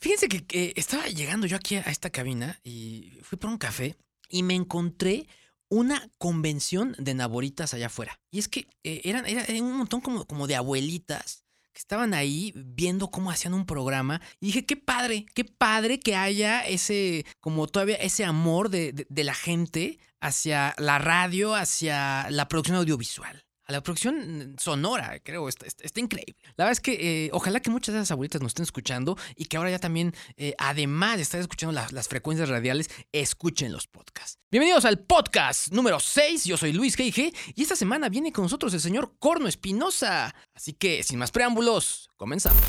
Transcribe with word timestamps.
Fíjense 0.00 0.28
que, 0.28 0.72
estaba 0.76 1.06
llegando 1.06 1.46
yo 1.46 1.56
aquí 1.56 1.76
a 1.76 1.80
esta 1.82 2.10
cabina 2.10 2.60
y 2.62 3.18
fui 3.22 3.38
por 3.38 3.50
un 3.50 3.58
café 3.58 3.96
y 4.28 4.42
me 4.42 4.54
encontré 4.54 5.26
una 5.70 6.08
convención 6.18 6.94
de 6.98 7.14
naboritas 7.14 7.74
allá 7.74 7.86
afuera. 7.86 8.18
Y 8.30 8.38
es 8.38 8.48
que 8.48 8.68
eh, 8.84 9.02
eran, 9.04 9.26
era, 9.26 9.44
un 9.62 9.76
montón 9.76 10.00
como, 10.00 10.24
como 10.26 10.46
de 10.46 10.56
abuelitas 10.56 11.44
que 11.72 11.80
estaban 11.80 12.14
ahí 12.14 12.52
viendo 12.56 13.10
cómo 13.10 13.30
hacían 13.30 13.54
un 13.54 13.66
programa. 13.66 14.20
Y 14.40 14.46
dije, 14.46 14.64
qué 14.66 14.76
padre, 14.76 15.26
qué 15.34 15.44
padre 15.44 16.00
que 16.00 16.16
haya 16.16 16.64
ese, 16.66 17.26
como 17.40 17.66
todavía 17.66 17.96
ese 17.96 18.24
amor 18.24 18.70
de- 18.70 19.06
de 19.08 19.24
la 19.24 19.34
gente 19.34 19.98
hacia 20.20 20.74
la 20.78 20.98
radio, 20.98 21.54
hacia 21.54 22.30
la 22.30 22.48
producción 22.48 22.76
audiovisual. 22.78 23.44
A 23.70 23.72
la 23.74 23.82
producción 23.82 24.56
sonora, 24.58 25.20
creo, 25.22 25.46
está, 25.46 25.66
increíble. 26.00 26.36
La 26.56 26.64
verdad 26.64 26.72
es 26.72 26.80
que 26.80 27.26
eh, 27.26 27.30
ojalá 27.34 27.60
que 27.60 27.68
muchas 27.68 27.92
de 27.92 28.00
esas 28.00 28.12
abuelitas 28.12 28.40
nos 28.40 28.52
estén 28.52 28.62
escuchando 28.62 29.18
y 29.36 29.44
que 29.44 29.58
ahora 29.58 29.70
ya 29.70 29.78
también, 29.78 30.14
eh, 30.38 30.54
además 30.56 31.16
de 31.16 31.22
estar 31.22 31.38
escuchando 31.38 31.74
las, 31.74 31.92
las 31.92 32.08
frecuencias 32.08 32.48
radiales, 32.48 32.88
escuchen 33.12 33.70
los 33.70 33.86
podcasts. 33.86 34.38
Bienvenidos 34.50 34.86
al 34.86 35.00
podcast 35.00 35.70
número 35.70 36.00
6. 36.00 36.46
Yo 36.46 36.56
soy 36.56 36.72
Luis 36.72 36.96
G.I.G. 36.96 37.34
y 37.56 37.62
esta 37.62 37.76
semana 37.76 38.08
viene 38.08 38.32
con 38.32 38.44
nosotros 38.44 38.72
el 38.72 38.80
señor 38.80 39.12
Corno 39.18 39.48
Espinosa. 39.48 40.34
Así 40.54 40.72
que, 40.72 41.02
sin 41.02 41.18
más 41.18 41.30
preámbulos, 41.30 42.08
comenzamos. 42.16 42.62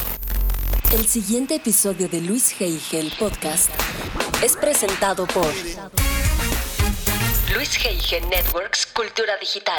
El 0.92 1.08
siguiente 1.08 1.56
episodio 1.56 2.10
de 2.10 2.20
Luis 2.20 2.54
G.I.G. 2.60 3.00
el 3.00 3.12
podcast 3.18 3.70
es 4.44 4.58
presentado 4.58 5.26
por 5.28 5.48
Luis 7.56 7.80
G.I.G. 7.80 8.28
Networks 8.28 8.86
Cultura 8.86 9.38
Digital. 9.40 9.78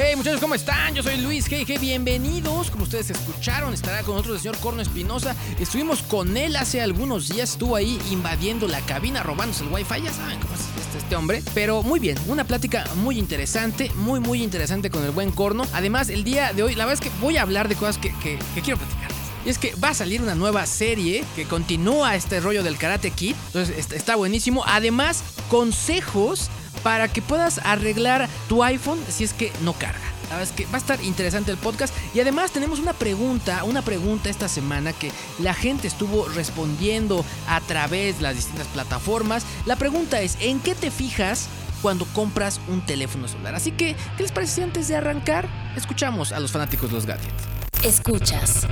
Hey 0.00 0.14
muchachos, 0.14 0.40
¿cómo 0.40 0.54
están? 0.54 0.94
Yo 0.94 1.02
soy 1.02 1.16
Luis 1.16 1.50
G.G. 1.50 1.80
Bienvenidos. 1.80 2.70
Como 2.70 2.84
ustedes 2.84 3.10
escucharon, 3.10 3.74
estará 3.74 4.04
con 4.04 4.14
nosotros 4.14 4.36
el 4.36 4.42
señor 4.42 4.56
Corno 4.58 4.80
Espinosa. 4.80 5.34
Estuvimos 5.58 6.02
con 6.04 6.36
él 6.36 6.54
hace 6.54 6.80
algunos 6.80 7.28
días. 7.28 7.50
Estuvo 7.50 7.74
ahí 7.74 7.98
invadiendo 8.12 8.68
la 8.68 8.80
cabina, 8.82 9.24
robándose 9.24 9.64
el 9.64 9.72
wifi. 9.72 10.00
Ya 10.04 10.12
saben 10.12 10.38
cómo 10.38 10.54
es 10.54 10.60
este, 10.80 10.98
este 10.98 11.16
hombre. 11.16 11.42
Pero 11.52 11.82
muy 11.82 11.98
bien, 11.98 12.16
una 12.28 12.44
plática 12.44 12.84
muy 12.94 13.18
interesante, 13.18 13.90
muy, 13.96 14.20
muy 14.20 14.40
interesante 14.40 14.88
con 14.88 15.02
el 15.02 15.10
buen 15.10 15.32
Corno. 15.32 15.64
Además, 15.72 16.10
el 16.10 16.22
día 16.22 16.52
de 16.52 16.62
hoy, 16.62 16.76
la 16.76 16.86
verdad 16.86 17.02
es 17.04 17.10
que 17.10 17.18
voy 17.20 17.36
a 17.36 17.42
hablar 17.42 17.68
de 17.68 17.74
cosas 17.74 17.98
que, 17.98 18.14
que- 18.20 18.38
quiero 18.62 18.78
platicarles. 18.78 19.18
Y 19.44 19.48
es 19.48 19.58
que 19.58 19.74
va 19.82 19.88
a 19.88 19.94
salir 19.94 20.22
una 20.22 20.36
nueva 20.36 20.64
serie 20.66 21.24
que 21.34 21.44
continúa 21.44 22.14
este 22.14 22.38
rollo 22.38 22.62
del 22.62 22.78
Karate 22.78 23.10
Kid. 23.10 23.34
Entonces 23.46 23.90
está 23.92 24.14
buenísimo. 24.14 24.62
Además, 24.64 25.24
consejos 25.48 26.50
para 26.84 27.08
que 27.08 27.22
puedas 27.22 27.58
arreglar 27.64 28.28
tu 28.48 28.64
iPhone 28.64 28.98
si 29.08 29.24
es 29.24 29.32
que 29.32 29.52
no 29.62 29.72
carga. 29.72 29.98
La 30.24 30.36
verdad 30.36 30.42
es 30.42 30.52
que 30.52 30.66
va 30.66 30.74
a 30.74 30.78
estar 30.78 31.02
interesante 31.02 31.50
el 31.50 31.56
podcast. 31.56 31.94
Y 32.14 32.20
además 32.20 32.50
tenemos 32.50 32.80
una 32.80 32.92
pregunta, 32.92 33.64
una 33.64 33.82
pregunta 33.82 34.28
esta 34.28 34.48
semana 34.48 34.92
que 34.92 35.10
la 35.38 35.54
gente 35.54 35.88
estuvo 35.88 36.26
respondiendo 36.28 37.24
a 37.48 37.60
través 37.60 38.16
de 38.18 38.22
las 38.24 38.36
distintas 38.36 38.66
plataformas. 38.68 39.44
La 39.64 39.76
pregunta 39.76 40.20
es, 40.20 40.36
¿en 40.40 40.60
qué 40.60 40.74
te 40.74 40.90
fijas 40.90 41.48
cuando 41.80 42.04
compras 42.06 42.60
un 42.68 42.80
teléfono 42.80 43.28
celular? 43.28 43.54
Así 43.54 43.72
que, 43.72 43.96
¿qué 44.16 44.22
les 44.22 44.32
parece 44.32 44.62
antes 44.62 44.88
de 44.88 44.96
arrancar 44.96 45.48
escuchamos 45.76 46.32
a 46.32 46.40
los 46.40 46.50
fanáticos 46.52 46.90
de 46.90 46.96
los 46.96 47.06
gadgets? 47.06 47.44
Escuchas 47.82 48.66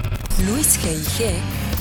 Luis 0.44 0.78
G.I.G. 0.80 1.75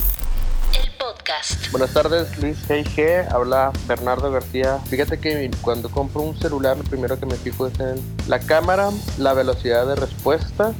podcast. 1.26 1.70
Buenas 1.70 1.92
tardes, 1.92 2.38
Luis 2.38 2.56
G.I.G. 2.68 3.32
Habla 3.32 3.72
Bernardo 3.86 4.30
García. 4.30 4.78
Fíjate 4.88 5.18
que 5.18 5.50
cuando 5.60 5.90
compro 5.90 6.22
un 6.22 6.38
celular, 6.38 6.76
lo 6.76 6.84
primero 6.84 7.18
que 7.18 7.26
me 7.26 7.34
fijo 7.34 7.66
es 7.66 7.78
en 7.80 8.00
la 8.28 8.38
cámara, 8.38 8.90
la 9.18 9.32
velocidad 9.34 9.86
de 9.86 9.96
respuesta 9.96 10.72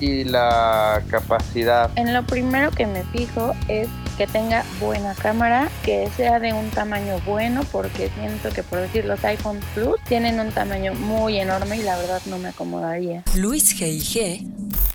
y 0.00 0.24
la 0.24 1.02
capacidad. 1.08 1.90
En 1.96 2.12
lo 2.12 2.24
primero 2.24 2.70
que 2.70 2.86
me 2.86 3.04
fijo 3.04 3.52
es 3.68 3.88
que 4.18 4.26
tenga 4.26 4.64
buena 4.80 5.14
cámara, 5.14 5.70
que 5.84 6.08
sea 6.16 6.40
de 6.40 6.52
un 6.52 6.68
tamaño 6.70 7.20
bueno, 7.24 7.62
porque 7.70 8.10
siento 8.18 8.50
que 8.50 8.62
por 8.62 8.80
decir 8.80 9.04
los 9.04 9.24
iPhone 9.24 9.60
Plus 9.74 10.00
tienen 10.08 10.40
un 10.40 10.50
tamaño 10.50 10.94
muy 10.94 11.38
enorme 11.38 11.76
y 11.76 11.82
la 11.82 11.96
verdad 11.96 12.20
no 12.26 12.38
me 12.38 12.48
acomodaría. 12.48 13.22
Luis 13.36 13.78
G.I.G. 13.78 14.91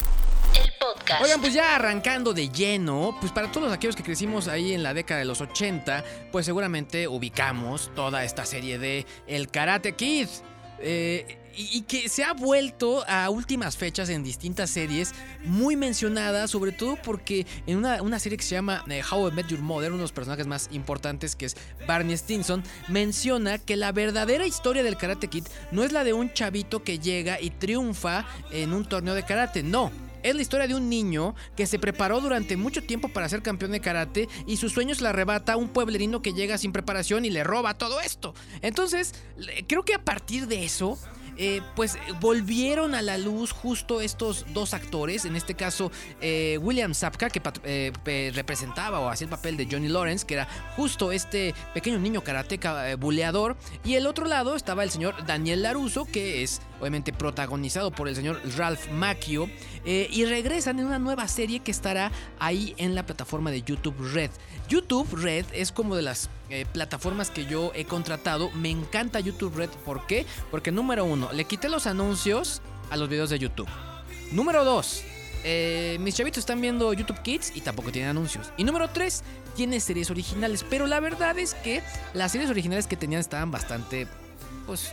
Oigan, 1.21 1.41
pues 1.41 1.53
ya 1.53 1.75
arrancando 1.75 2.33
de 2.33 2.49
lleno, 2.49 3.15
pues 3.19 3.31
para 3.31 3.51
todos 3.51 3.71
aquellos 3.71 3.95
que 3.95 4.03
crecimos 4.03 4.47
ahí 4.47 4.73
en 4.73 4.83
la 4.83 4.93
década 4.93 5.19
de 5.19 5.25
los 5.25 5.41
80, 5.41 6.03
pues 6.31 6.45
seguramente 6.45 7.07
ubicamos 7.07 7.91
toda 7.95 8.23
esta 8.23 8.45
serie 8.45 8.77
de 8.77 9.05
El 9.27 9.49
Karate 9.49 9.93
Kid. 9.95 10.27
Eh, 10.79 11.39
y, 11.55 11.79
y 11.79 11.81
que 11.81 12.07
se 12.07 12.23
ha 12.23 12.33
vuelto 12.33 13.03
a 13.07 13.31
últimas 13.31 13.75
fechas 13.77 14.09
en 14.09 14.23
distintas 14.23 14.69
series 14.69 15.13
muy 15.43 15.75
mencionada, 15.75 16.47
sobre 16.47 16.71
todo 16.71 16.97
porque 16.97 17.47
en 17.65 17.79
una, 17.79 18.01
una 18.03 18.19
serie 18.19 18.37
que 18.37 18.43
se 18.43 18.53
llama 18.53 18.85
eh, 18.87 19.01
How 19.09 19.29
I 19.29 19.31
Met 19.31 19.47
Your 19.47 19.61
Mother, 19.61 19.89
uno 19.89 19.97
de 19.97 20.03
los 20.03 20.11
personajes 20.11 20.45
más 20.45 20.69
importantes 20.71 21.35
que 21.35 21.47
es 21.47 21.57
Barney 21.87 22.15
Stinson, 22.15 22.63
menciona 22.87 23.57
que 23.57 23.75
la 23.75 23.91
verdadera 23.91 24.45
historia 24.45 24.83
del 24.83 24.97
Karate 24.97 25.29
Kid 25.29 25.45
no 25.71 25.83
es 25.83 25.91
la 25.91 26.03
de 26.03 26.13
un 26.13 26.31
chavito 26.31 26.83
que 26.83 26.99
llega 26.99 27.41
y 27.41 27.49
triunfa 27.49 28.25
en 28.51 28.73
un 28.73 28.85
torneo 28.85 29.15
de 29.15 29.23
karate, 29.23 29.63
no. 29.63 29.91
Es 30.23 30.35
la 30.35 30.41
historia 30.41 30.67
de 30.67 30.75
un 30.75 30.89
niño 30.89 31.35
que 31.55 31.65
se 31.65 31.79
preparó 31.79 32.21
durante 32.21 32.57
mucho 32.57 32.83
tiempo 32.83 33.09
para 33.09 33.29
ser 33.29 33.41
campeón 33.41 33.71
de 33.71 33.81
karate 33.81 34.27
y 34.45 34.57
sus 34.57 34.73
sueños 34.73 35.01
le 35.01 35.09
arrebata 35.09 35.57
un 35.57 35.69
pueblerino 35.69 36.21
que 36.21 36.33
llega 36.33 36.57
sin 36.57 36.71
preparación 36.71 37.25
y 37.25 37.29
le 37.29 37.43
roba 37.43 37.77
todo 37.77 38.01
esto. 38.01 38.33
Entonces, 38.61 39.13
creo 39.67 39.83
que 39.83 39.93
a 39.93 40.03
partir 40.03 40.47
de 40.47 40.65
eso, 40.65 40.97
eh, 41.37 41.61
pues 41.75 41.97
volvieron 42.19 42.95
a 42.95 43.01
la 43.01 43.17
luz 43.17 43.51
justo 43.51 44.01
estos 44.01 44.45
dos 44.53 44.73
actores, 44.73 45.25
en 45.25 45.35
este 45.35 45.55
caso 45.55 45.91
eh, 46.21 46.57
William 46.61 46.93
Zapka, 46.93 47.29
que 47.29 47.41
eh, 47.63 48.31
representaba 48.33 48.99
o 48.99 49.09
hacía 49.09 49.25
el 49.25 49.31
papel 49.31 49.57
de 49.57 49.67
Johnny 49.69 49.87
Lawrence, 49.87 50.25
que 50.25 50.35
era 50.35 50.47
justo 50.75 51.11
este 51.11 51.53
pequeño 51.73 51.99
niño 51.99 52.21
karateca 52.21 52.89
eh, 52.89 52.95
buleador, 52.95 53.55
y 53.83 53.95
el 53.95 54.07
otro 54.07 54.25
lado 54.25 54.55
estaba 54.55 54.83
el 54.83 54.89
señor 54.89 55.25
Daniel 55.25 55.63
Laruso, 55.63 56.05
que 56.05 56.43
es 56.43 56.61
obviamente 56.79 57.13
protagonizado 57.13 57.91
por 57.91 58.07
el 58.07 58.15
señor 58.15 58.41
Ralph 58.57 58.89
Macchio, 58.91 59.49
eh, 59.85 60.07
y 60.11 60.25
regresan 60.25 60.79
en 60.79 60.85
una 60.85 60.99
nueva 60.99 61.27
serie 61.27 61.59
que 61.59 61.71
estará 61.71 62.11
ahí 62.39 62.73
en 62.77 62.95
la 62.95 63.05
plataforma 63.05 63.51
de 63.51 63.61
YouTube 63.61 63.95
Red. 64.13 64.31
YouTube 64.69 65.07
Red 65.15 65.45
es 65.53 65.71
como 65.71 65.95
de 65.95 66.01
las 66.01 66.29
eh, 66.49 66.65
plataformas 66.71 67.29
que 67.29 67.45
yo 67.45 67.71
he 67.75 67.85
contratado. 67.85 68.51
Me 68.51 68.69
encanta 68.69 69.19
YouTube 69.19 69.55
Red. 69.55 69.69
¿Por 69.85 70.05
qué? 70.07 70.25
Porque 70.51 70.71
número 70.71 71.05
uno, 71.05 71.31
le 71.33 71.45
quité 71.45 71.69
los 71.69 71.87
anuncios 71.87 72.61
a 72.89 72.97
los 72.97 73.09
videos 73.09 73.29
de 73.29 73.39
YouTube. 73.39 73.67
Número 74.31 74.63
dos, 74.63 75.03
eh, 75.43 75.97
mis 75.99 76.15
chavitos 76.15 76.39
están 76.39 76.59
viendo 76.59 76.91
YouTube 76.93 77.21
Kids 77.21 77.53
y 77.55 77.61
tampoco 77.61 77.91
tienen 77.91 78.11
anuncios. 78.11 78.51
Y 78.57 78.63
número 78.63 78.89
tres, 78.89 79.23
tiene 79.55 79.79
series 79.79 80.09
originales. 80.09 80.65
Pero 80.69 80.87
la 80.87 80.99
verdad 80.99 81.37
es 81.37 81.53
que 81.53 81.81
las 82.13 82.31
series 82.31 82.49
originales 82.49 82.87
que 82.87 82.95
tenían 82.95 83.21
estaban 83.21 83.51
bastante, 83.51 84.07
pues, 84.65 84.91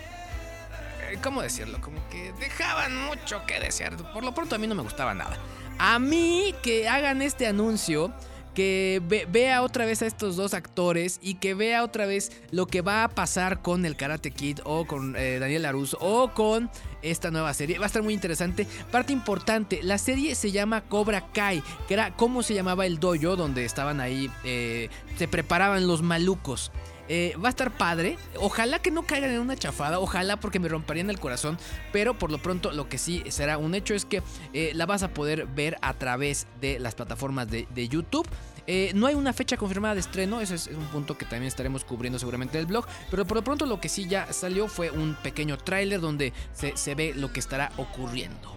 eh, 1.11 1.19
¿cómo 1.23 1.43
decirlo? 1.43 1.81
Como 1.81 1.99
que 2.09 2.33
dejaban 2.41 2.97
mucho 3.07 3.45
que 3.47 3.61
desear. 3.61 3.97
Por 4.13 4.25
lo 4.25 4.35
pronto 4.35 4.55
a 4.55 4.59
mí 4.59 4.67
no 4.67 4.75
me 4.75 4.83
gustaba 4.83 5.15
nada. 5.15 5.37
A 5.79 5.99
mí 5.99 6.55
que 6.63 6.89
hagan 6.89 7.21
este 7.23 7.47
anuncio 7.47 8.13
que 8.55 9.03
vea 9.31 9.63
otra 9.63 9.85
vez 9.85 10.03
a 10.03 10.07
estos 10.07 10.37
dos 10.37 10.55
actores 10.55 11.19
y 11.23 11.35
que 11.35 11.55
vea 11.55 11.85
otra 11.85 12.07
vez 12.07 12.33
lo 12.51 12.67
que 12.67 12.81
va 12.81 13.05
a 13.05 13.09
pasar 13.09 13.61
con 13.61 13.85
el 13.85 13.97
Karate 13.97 14.31
Kid 14.31 14.61
o 14.65 14.87
con 14.87 15.17
eh, 15.17 15.39
Daniel 15.39 15.63
LaRusso 15.63 15.99
o 16.01 16.33
con 16.33 16.71
esta 17.03 17.31
nueva 17.31 17.53
serie. 17.53 17.79
Va 17.79 17.85
a 17.85 17.87
estar 17.87 18.03
muy 18.03 18.15
interesante. 18.15 18.67
Parte 18.91 19.13
importante, 19.13 19.81
la 19.83 19.99
serie 19.99 20.35
se 20.35 20.51
llama 20.51 20.83
Cobra 20.83 21.27
Kai, 21.33 21.63
que 21.87 21.95
era 21.95 22.13
cómo 22.17 22.43
se 22.43 22.55
llamaba 22.55 22.87
el 22.87 22.99
dojo 22.99 23.37
donde 23.37 23.65
estaban 23.65 24.01
ahí, 24.01 24.31
eh, 24.45 24.89
se 25.19 25.29
preparaban 25.29 25.87
los 25.87 26.03
malucos. 26.03 26.73
Eh, 27.09 27.37
va 27.43 27.49
a 27.49 27.51
estar 27.51 27.71
padre. 27.71 28.19
Ojalá 28.39 28.79
que 28.79 28.91
no 28.91 29.03
caigan 29.05 29.31
en 29.31 29.41
una 29.41 29.57
chafada. 29.57 29.99
Ojalá 29.99 30.39
porque 30.39 30.59
me 30.59 30.69
romperían 30.69 31.11
el 31.11 31.21
corazón. 31.21 31.59
Pero 31.93 32.15
por 32.15 32.31
lo 32.31 32.39
pronto 32.39 32.73
lo 32.73 32.89
que 32.89 32.99
sí 32.99 33.23
será 33.29 33.59
un 33.59 33.75
hecho 33.75 33.95
es 33.95 34.05
que 34.05 34.23
eh, 34.53 34.73
la 34.75 34.87
vas 34.87 35.03
a 35.03 35.09
poder 35.09 35.47
ver 35.47 35.77
a 35.83 35.95
través 35.95 36.47
de 36.61 36.79
las 36.79 36.95
plataformas 36.95 37.49
de, 37.51 37.89
YouTube. 37.89 38.27
Eh, 38.67 38.93
no 38.95 39.07
hay 39.07 39.15
una 39.15 39.35
fecha 39.35 39.59
confirmada 39.59 39.93
de 39.93 40.01
estreno, 40.01 40.41
ese 40.41 40.55
es 40.55 40.69
un 40.69 40.87
punto 40.87 41.19
que 41.19 41.27
también 41.27 41.49
estaremos 41.49 41.85
cubriendo 41.85 42.19
seguramente 42.19 42.57
en 42.57 42.63
el 42.63 42.67
blog, 42.67 42.87
pero 43.11 43.27
por 43.27 43.37
lo 43.37 43.45
pronto 43.45 43.67
lo 43.67 43.79
que 43.79 43.91
sí 43.91 44.09
ya 44.09 44.33
salió 44.33 44.69
fue 44.69 44.91
un 44.91 45.17
pequeño 45.23 45.59
tráiler 45.59 46.01
donde 46.01 46.33
se, 46.55 46.95
ve 46.95 47.13
lo 47.15 47.31
que 47.31 47.41
estará 47.41 47.73
ocurriendo. 47.77 48.57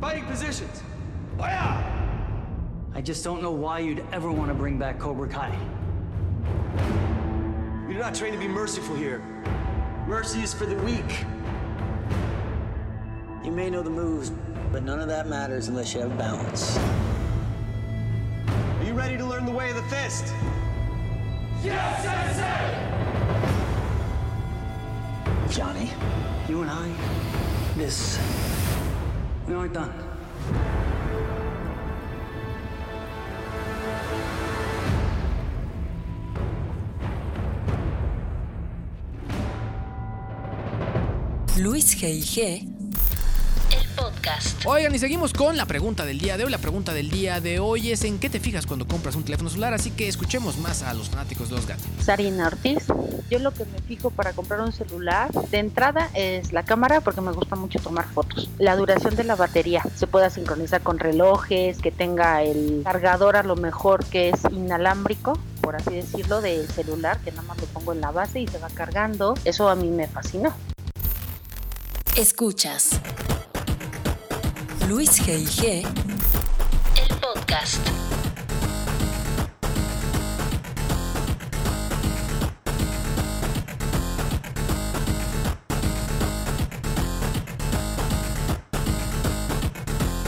Fighting 0.00 0.24
positions. 0.26 0.82
Cobra 4.98 5.28
Kai. 5.28 7.15
You're 7.96 8.04
not 8.04 8.14
trained 8.14 8.34
to 8.34 8.38
be 8.38 8.46
merciful 8.46 8.94
here. 8.94 9.22
Mercy 10.06 10.42
is 10.42 10.52
for 10.52 10.66
the 10.66 10.76
weak. 10.82 11.24
You 13.42 13.50
may 13.50 13.70
know 13.70 13.80
the 13.80 13.88
moves, 13.88 14.32
but 14.70 14.82
none 14.82 15.00
of 15.00 15.08
that 15.08 15.28
matters 15.28 15.68
unless 15.68 15.94
you 15.94 16.00
have 16.00 16.18
balance. 16.18 16.76
Are 18.48 18.84
you 18.84 18.92
ready 18.92 19.16
to 19.16 19.24
learn 19.24 19.46
the 19.46 19.50
way 19.50 19.70
of 19.70 19.76
the 19.76 19.82
fist? 19.84 20.26
Yes, 21.64 22.02
Sensei! 25.48 25.58
Johnny, 25.58 25.90
you 26.50 26.60
and 26.60 26.70
I, 26.70 26.92
this, 27.78 28.20
we 29.48 29.54
aren't 29.54 29.72
done. 29.72 30.05
Luis 41.66 42.00
G.I.G. 42.00 42.62
El 43.72 43.88
podcast. 43.96 44.64
Oigan, 44.66 44.94
y 44.94 45.00
seguimos 45.00 45.32
con 45.32 45.56
la 45.56 45.66
pregunta 45.66 46.04
del 46.04 46.20
día 46.20 46.36
de 46.36 46.44
hoy. 46.44 46.50
La 46.52 46.58
pregunta 46.58 46.94
del 46.94 47.10
día 47.10 47.40
de 47.40 47.58
hoy 47.58 47.90
es 47.90 48.04
¿en 48.04 48.20
qué 48.20 48.30
te 48.30 48.38
fijas 48.38 48.66
cuando 48.66 48.86
compras 48.86 49.16
un 49.16 49.24
teléfono 49.24 49.50
celular? 49.50 49.74
Así 49.74 49.90
que 49.90 50.06
escuchemos 50.06 50.58
más 50.58 50.84
a 50.84 50.94
los 50.94 51.10
fanáticos 51.10 51.48
de 51.48 51.56
los 51.56 51.66
gatos. 51.66 51.84
Sarina 52.00 52.46
Ortiz. 52.46 52.84
Yo 53.30 53.40
lo 53.40 53.52
que 53.52 53.64
me 53.64 53.80
fijo 53.80 54.10
para 54.10 54.32
comprar 54.32 54.60
un 54.60 54.70
celular 54.70 55.32
de 55.32 55.58
entrada 55.58 56.08
es 56.14 56.52
la 56.52 56.64
cámara 56.64 57.00
porque 57.00 57.20
me 57.20 57.32
gusta 57.32 57.56
mucho 57.56 57.80
tomar 57.80 58.06
fotos. 58.10 58.48
La 58.58 58.76
duración 58.76 59.16
de 59.16 59.24
la 59.24 59.34
batería. 59.34 59.82
Se 59.96 60.06
pueda 60.06 60.30
sincronizar 60.30 60.82
con 60.82 61.00
relojes, 61.00 61.78
que 61.78 61.90
tenga 61.90 62.44
el 62.44 62.82
cargador 62.84 63.34
a 63.34 63.42
lo 63.42 63.56
mejor 63.56 64.04
que 64.04 64.28
es 64.28 64.40
inalámbrico 64.52 65.36
por 65.62 65.74
así 65.74 65.96
decirlo, 65.96 66.40
del 66.42 66.68
celular, 66.68 67.18
que 67.24 67.32
nada 67.32 67.42
más 67.42 67.58
lo 67.58 67.66
pongo 67.66 67.92
en 67.92 68.00
la 68.00 68.12
base 68.12 68.38
y 68.38 68.46
se 68.46 68.56
va 68.58 68.68
cargando. 68.68 69.34
Eso 69.44 69.68
a 69.68 69.74
mí 69.74 69.88
me 69.88 70.06
fascinó. 70.06 70.54
Escuchas. 72.16 72.98
Luis 74.88 75.20
G.I.G. 75.20 75.86
El 76.96 77.16
podcast. 77.18 77.78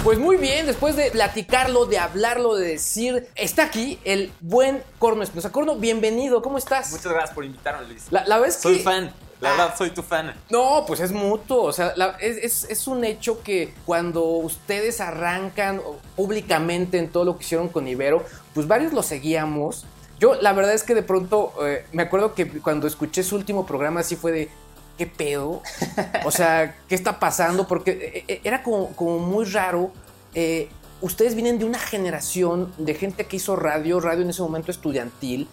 Pues 0.05 0.19
muy 0.19 0.37
bien, 0.37 0.67
después 0.67 0.95
de 0.95 1.11
platicarlo, 1.11 1.87
de 1.87 1.99
hablarlo, 1.99 2.55
de 2.57 2.69
decir, 2.69 3.29
está 3.35 3.65
aquí 3.65 3.99
el 4.05 4.31
buen 4.41 4.83
Corno 4.99 5.23
Espinosa. 5.23 5.51
Corno, 5.51 5.77
bienvenido, 5.77 6.43
¿cómo 6.43 6.59
estás? 6.59 6.91
Muchas 6.91 7.13
gracias 7.13 7.35
por 7.35 7.47
invitarme, 7.47 7.87
Luis. 7.89 8.09
La, 8.11 8.27
la 8.27 8.39
vez 8.39 8.57
Soy 8.57 8.81
fan. 8.81 9.11
La 9.41 9.51
verdad, 9.51 9.75
soy 9.77 9.91
tu 9.91 10.03
fan. 10.03 10.35
No, 10.51 10.85
pues 10.87 11.01
es 11.01 11.13
mutuo. 11.13 11.63
O 11.63 11.73
sea, 11.73 11.95
es, 12.21 12.87
un 12.89 13.05
hecho 13.05 13.43
que 13.43 13.73
cuando 13.87 14.25
ustedes 14.25 15.01
arrancan 15.01 15.81
públicamente 16.17 16.99
en 16.99 17.11
todo 17.11 17.25
lo 17.25 17.37
que 17.37 17.45
hicieron 17.45 17.69
con 17.69 17.87
Ibero, 17.87 18.25
pues 18.53 18.67
varios 18.67 18.93
lo 18.93 19.03
seguíamos. 19.03 19.87
Yo, 20.19 20.35
la 20.35 20.53
verdad 20.53 20.75
es 20.75 20.83
que 20.83 20.95
de 20.95 21.03
pronto 21.03 21.53
eh, 21.63 21.85
me 21.93 22.03
acuerdo 22.03 22.35
que 22.35 22.61
cuando 22.61 22.89
escuché 22.89 23.23
su 23.23 23.37
último 23.37 23.65
programa, 23.65 24.01
así 24.01 24.17
fue 24.17 24.33
de. 24.33 24.49
¿Qué 24.97 25.07
pedo? 25.07 25.63
O 26.25 26.33
sea, 26.33 26.75
¿qué 26.89 26.97
está 26.97 27.21
pasando? 27.21 27.69
Porque 27.69 27.93
eh, 27.93 28.25
eh, 28.27 28.41
era 28.43 28.65
como, 28.65 28.91
muy 29.21 29.45
raro. 29.45 29.93
ustedes 31.01 31.37
vienen 31.37 31.61
de 31.61 31.65
una 31.65 31.79
generación 31.79 32.73
de 32.79 32.95
gente 32.95 33.27
que 33.27 33.37
hizo 33.37 33.55
radio, 33.55 34.01
radio 34.01 34.23
en 34.23 34.31
ese 34.31 34.43
momento 34.43 34.73
estudiantil, 34.73 35.47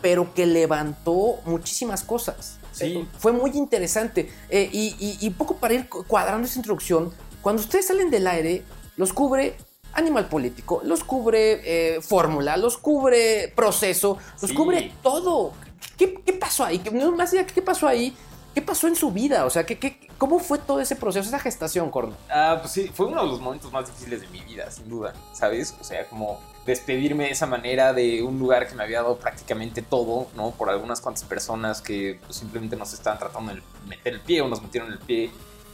pero 0.00 0.32
que 0.32 0.46
levantó 0.46 1.40
muchísimas 1.44 2.04
cosas. 2.04 2.60
Sí. 2.74 3.08
fue 3.18 3.32
muy 3.32 3.50
interesante. 3.52 4.30
Eh, 4.50 4.68
y, 4.72 5.30
poco 5.30 5.56
para 5.56 5.74
ir 5.74 5.88
cuadrando 5.88 6.46
esa 6.46 6.58
introducción, 6.58 7.12
cuando 7.40 7.62
ustedes 7.62 7.86
salen 7.86 8.10
del 8.10 8.26
aire, 8.26 8.62
los 8.96 9.12
cubre 9.12 9.56
Animal 9.92 10.28
Político, 10.28 10.80
los 10.84 11.04
cubre 11.04 11.60
eh, 11.64 12.00
Fórmula, 12.00 12.56
los 12.56 12.78
cubre 12.78 13.52
Proceso, 13.54 14.18
los 14.42 14.52
cubre 14.52 14.92
todo. 15.02 15.52
¿Qué, 15.96 16.08
pasó 16.38 16.64
ahí? 16.64 16.82
Más 17.16 17.32
allá, 17.32 17.46
¿qué 17.46 17.62
pasó 17.62 17.86
ahí? 17.86 18.16
¿Qué 18.54 18.62
pasó 18.62 18.86
en 18.88 18.96
su 18.96 19.10
vida? 19.10 19.46
O 19.46 19.50
sea, 19.50 19.64
¿qué, 19.64 19.78
qué, 19.78 19.98
cómo 20.18 20.38
fue 20.38 20.58
todo 20.58 20.80
ese 20.80 20.96
proceso, 20.96 21.28
esa 21.28 21.38
gestación, 21.38 21.90
Corno? 21.90 22.16
Ah, 22.28 22.58
pues 22.60 22.72
sí, 22.72 22.90
fue 22.92 23.06
uno 23.06 23.22
de 23.22 23.28
los 23.28 23.40
momentos 23.40 23.72
más 23.72 23.86
difíciles 23.86 24.20
de 24.20 24.28
mi 24.28 24.40
vida, 24.40 24.70
sin 24.70 24.88
duda, 24.88 25.12
¿sabes? 25.32 25.74
O 25.80 25.84
sea, 25.84 26.06
como 26.08 26.40
despedirme 26.66 27.24
de 27.24 27.30
esa 27.30 27.46
manera 27.46 27.92
de 27.92 28.22
un 28.22 28.38
lugar 28.38 28.66
que 28.66 28.74
me 28.74 28.82
había 28.82 29.02
dado 29.02 29.18
prácticamente 29.18 29.82
todo, 29.82 30.28
¿no? 30.34 30.52
Por 30.52 30.70
algunas 30.70 31.00
cuantas 31.00 31.24
personas 31.24 31.80
que 31.82 32.18
pues, 32.24 32.36
simplemente 32.36 32.76
nos 32.76 32.92
estaban 32.92 33.18
tratando 33.18 33.54
de 33.54 33.62
meter 33.86 34.14
el 34.14 34.20
pie 34.20 34.40
o 34.40 34.48
nos 34.48 34.62
metieron 34.62 34.92
el 34.92 34.98
pie. 34.98 35.30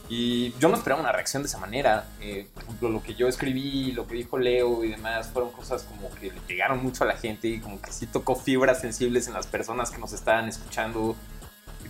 Y 0.09 0.53
yo 0.59 0.67
no 0.67 0.75
esperaba 0.75 0.99
una 0.99 1.13
reacción 1.13 1.41
de 1.41 1.47
esa 1.47 1.57
manera. 1.57 2.09
Eh, 2.19 2.47
lo 2.81 3.01
que 3.01 3.15
yo 3.15 3.29
escribí, 3.29 3.93
lo 3.93 4.05
que 4.07 4.15
dijo 4.15 4.37
Leo 4.37 4.83
y 4.83 4.89
demás, 4.89 5.29
fueron 5.29 5.51
cosas 5.51 5.83
como 5.83 6.13
que 6.15 6.31
le 6.31 6.41
llegaron 6.47 6.83
mucho 6.83 7.05
a 7.05 7.07
la 7.07 7.15
gente 7.15 7.47
y 7.47 7.59
como 7.59 7.81
que 7.81 7.93
sí 7.93 8.07
tocó 8.07 8.35
fibras 8.35 8.81
sensibles 8.81 9.27
en 9.27 9.33
las 9.33 9.47
personas 9.47 9.89
que 9.89 9.99
nos 9.99 10.11
estaban 10.11 10.49
escuchando 10.49 11.15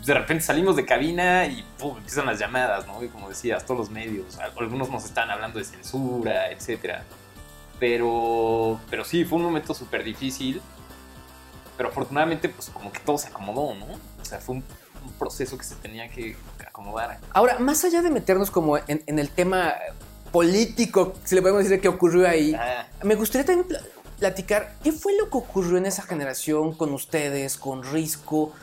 de 0.05 0.13
repente 0.13 0.43
salimos 0.43 0.75
de 0.75 0.85
cabina 0.85 1.45
y 1.45 1.63
empiezan 1.79 2.25
las 2.25 2.39
llamadas, 2.39 2.87
¿no? 2.87 3.03
Y 3.03 3.09
como 3.09 3.29
decías, 3.29 3.65
todos 3.65 3.79
los 3.79 3.89
medios, 3.89 4.39
algunos 4.39 4.89
nos 4.89 5.05
están 5.05 5.29
hablando 5.29 5.59
de 5.59 5.65
censura, 5.65 6.49
etcétera. 6.51 7.03
Pero, 7.81 8.79
pero 8.91 9.03
sí, 9.03 9.25
fue 9.25 9.39
un 9.39 9.45
momento 9.45 9.73
súper 9.73 10.03
difícil. 10.03 10.61
Pero 11.75 11.89
afortunadamente, 11.89 12.47
pues 12.47 12.69
como 12.69 12.91
que 12.91 12.99
todo 12.99 13.17
se 13.17 13.29
acomodó, 13.29 13.73
¿no? 13.73 13.87
O 14.21 14.25
sea, 14.25 14.39
fue 14.39 14.57
un, 14.57 14.63
proceso 15.17 15.57
que 15.57 15.63
se 15.63 15.73
tenía 15.75 16.07
que 16.09 16.37
acomodar. 16.63 17.19
Ahora, 17.33 17.57
más 17.57 17.83
allá 17.83 18.03
de 18.03 18.11
meternos 18.11 18.51
como 18.51 18.77
en, 18.77 19.01
el 19.07 19.29
tema 19.29 19.73
político, 20.31 21.15
si 21.23 21.33
le 21.33 21.41
podemos 21.41 21.63
decir 21.63 21.81
que 21.81 21.87
ocurrió 21.87 22.27
ahí, 22.27 22.53
ah. 22.53 22.85
me 23.03 23.15
gustaría 23.15 23.45
también 23.47 23.67
platicar 24.19 24.75
qué 24.83 24.91
fue 24.91 25.17
lo 25.17 25.31
que 25.31 25.37
ocurrió 25.37 25.77
en 25.77 25.87
esa 25.87 26.03
generación 26.03 26.75
con 26.75 26.93
ustedes, 26.93 27.57
con 27.57 27.81
Risco 27.81 28.53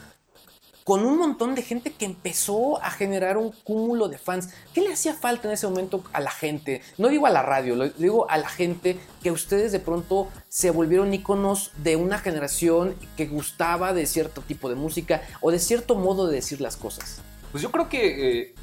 con 0.89 1.05
un 1.05 1.19
montón 1.19 1.55
de 1.55 1.61
gente 1.61 1.93
que 1.93 2.07
empezó 2.07 2.83
a 2.83 2.91
generar 2.91 3.37
un 3.37 3.53
cúmulo 3.63 4.09
de 4.09 4.17
fans. 4.17 4.55
¿Qué 4.73 4.81
le 4.81 4.95
hacía 4.95 5.13
falta 5.13 5.47
en 5.47 5.53
ese 5.53 5.67
momento 5.69 6.03
a 6.15 6.21
la 6.23 6.31
gente? 6.31 6.81
No 6.97 7.09
digo 7.09 7.27
a 7.27 7.31
la 7.31 7.43
radio, 7.43 7.91
digo 7.99 8.31
a 8.31 8.39
la 8.39 8.49
gente 8.49 8.99
que 9.23 9.31
ustedes 9.31 9.71
de 9.71 9.81
pronto 9.81 10.29
se 10.49 10.71
volvieron 10.71 11.13
íconos 11.13 11.73
de 11.77 11.97
una 11.97 12.17
generación 12.17 12.95
que 13.19 13.27
gustaba 13.27 13.93
de 13.93 14.07
cierto 14.07 14.41
tipo 14.41 14.71
de 14.71 14.77
música 14.77 15.21
o 15.43 15.51
de 15.51 15.59
cierto 15.59 15.95
modo 15.95 16.27
de 16.27 16.37
decir 16.37 16.63
las 16.63 16.79
cosas. 16.79 17.21
Pues 17.53 17.63
yo 17.63 17.71
creo 17.71 17.91
que 17.91 18.41
eh, 18.41 18.55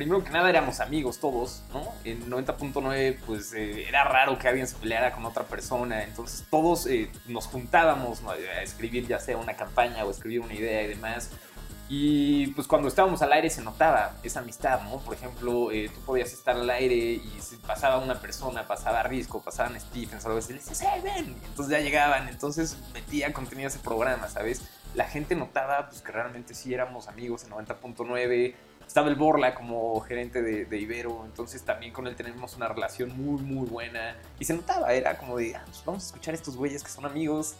primero 0.00 0.24
que 0.24 0.30
nada 0.30 0.48
éramos 0.48 0.80
amigos 0.80 1.18
todos, 1.18 1.62
¿no? 1.74 1.86
En 2.04 2.30
90.9 2.30 3.18
pues 3.26 3.52
eh, 3.52 3.86
era 3.86 4.02
raro 4.02 4.38
que 4.38 4.48
alguien 4.48 4.66
se 4.66 4.74
peleara 4.76 5.12
con 5.12 5.26
otra 5.26 5.44
persona, 5.44 6.04
entonces 6.04 6.46
todos 6.48 6.86
eh, 6.86 7.10
nos 7.26 7.46
juntábamos 7.46 8.22
a 8.24 8.62
escribir 8.62 9.06
ya 9.06 9.18
sea 9.18 9.36
una 9.36 9.56
campaña 9.56 10.02
o 10.06 10.10
escribir 10.10 10.40
una 10.40 10.54
idea 10.54 10.84
y 10.84 10.88
demás. 10.88 11.30
Y 11.90 12.46
pues 12.52 12.66
cuando 12.66 12.88
estábamos 12.88 13.20
al 13.20 13.30
aire 13.32 13.50
se 13.50 13.60
notaba 13.60 14.14
esa 14.22 14.40
amistad, 14.40 14.80
¿no? 14.84 15.00
Por 15.00 15.12
ejemplo, 15.12 15.70
eh, 15.70 15.90
tú 15.94 16.00
podías 16.00 16.32
estar 16.32 16.56
al 16.56 16.70
aire 16.70 16.94
y 16.94 17.36
si 17.42 17.56
pasaba 17.56 17.98
una 17.98 18.14
persona, 18.22 18.66
pasaba 18.66 19.02
Risco, 19.02 19.42
pasaban 19.42 19.78
Stephens, 19.78 20.24
algo 20.24 20.38
así, 20.38 20.54
le 20.54 20.60
decías, 20.60 20.80
¡eh, 20.80 21.00
ven! 21.04 21.36
entonces 21.44 21.70
ya 21.70 21.80
llegaban, 21.80 22.26
entonces 22.28 22.78
metía 22.94 23.34
contenido 23.34 23.66
a 23.66 23.70
ese 23.70 23.80
programa, 23.80 24.30
¿sabes? 24.30 24.62
La 24.94 25.04
gente 25.04 25.34
notaba 25.34 25.90
pues, 25.90 26.00
que 26.00 26.10
realmente 26.10 26.54
sí 26.54 26.72
éramos 26.72 27.06
amigos 27.06 27.44
en 27.44 27.50
90.9, 27.50 28.54
estaba 28.90 29.08
el 29.08 29.14
Borla 29.14 29.54
como 29.54 30.00
gerente 30.00 30.42
de, 30.42 30.64
de 30.64 30.78
Ibero, 30.78 31.22
entonces 31.24 31.62
también 31.62 31.92
con 31.92 32.08
él 32.08 32.16
tenemos 32.16 32.56
una 32.56 32.66
relación 32.66 33.16
muy, 33.16 33.40
muy 33.40 33.68
buena. 33.68 34.16
Y 34.40 34.44
se 34.44 34.52
notaba, 34.54 34.92
era 34.92 35.16
como 35.16 35.36
de, 35.38 35.54
ah, 35.54 35.62
pues 35.64 35.80
vamos 35.86 36.02
a 36.02 36.06
escuchar 36.06 36.34
a 36.34 36.36
estos 36.36 36.56
güeyes 36.56 36.82
que 36.82 36.90
son 36.90 37.06
amigos. 37.06 37.54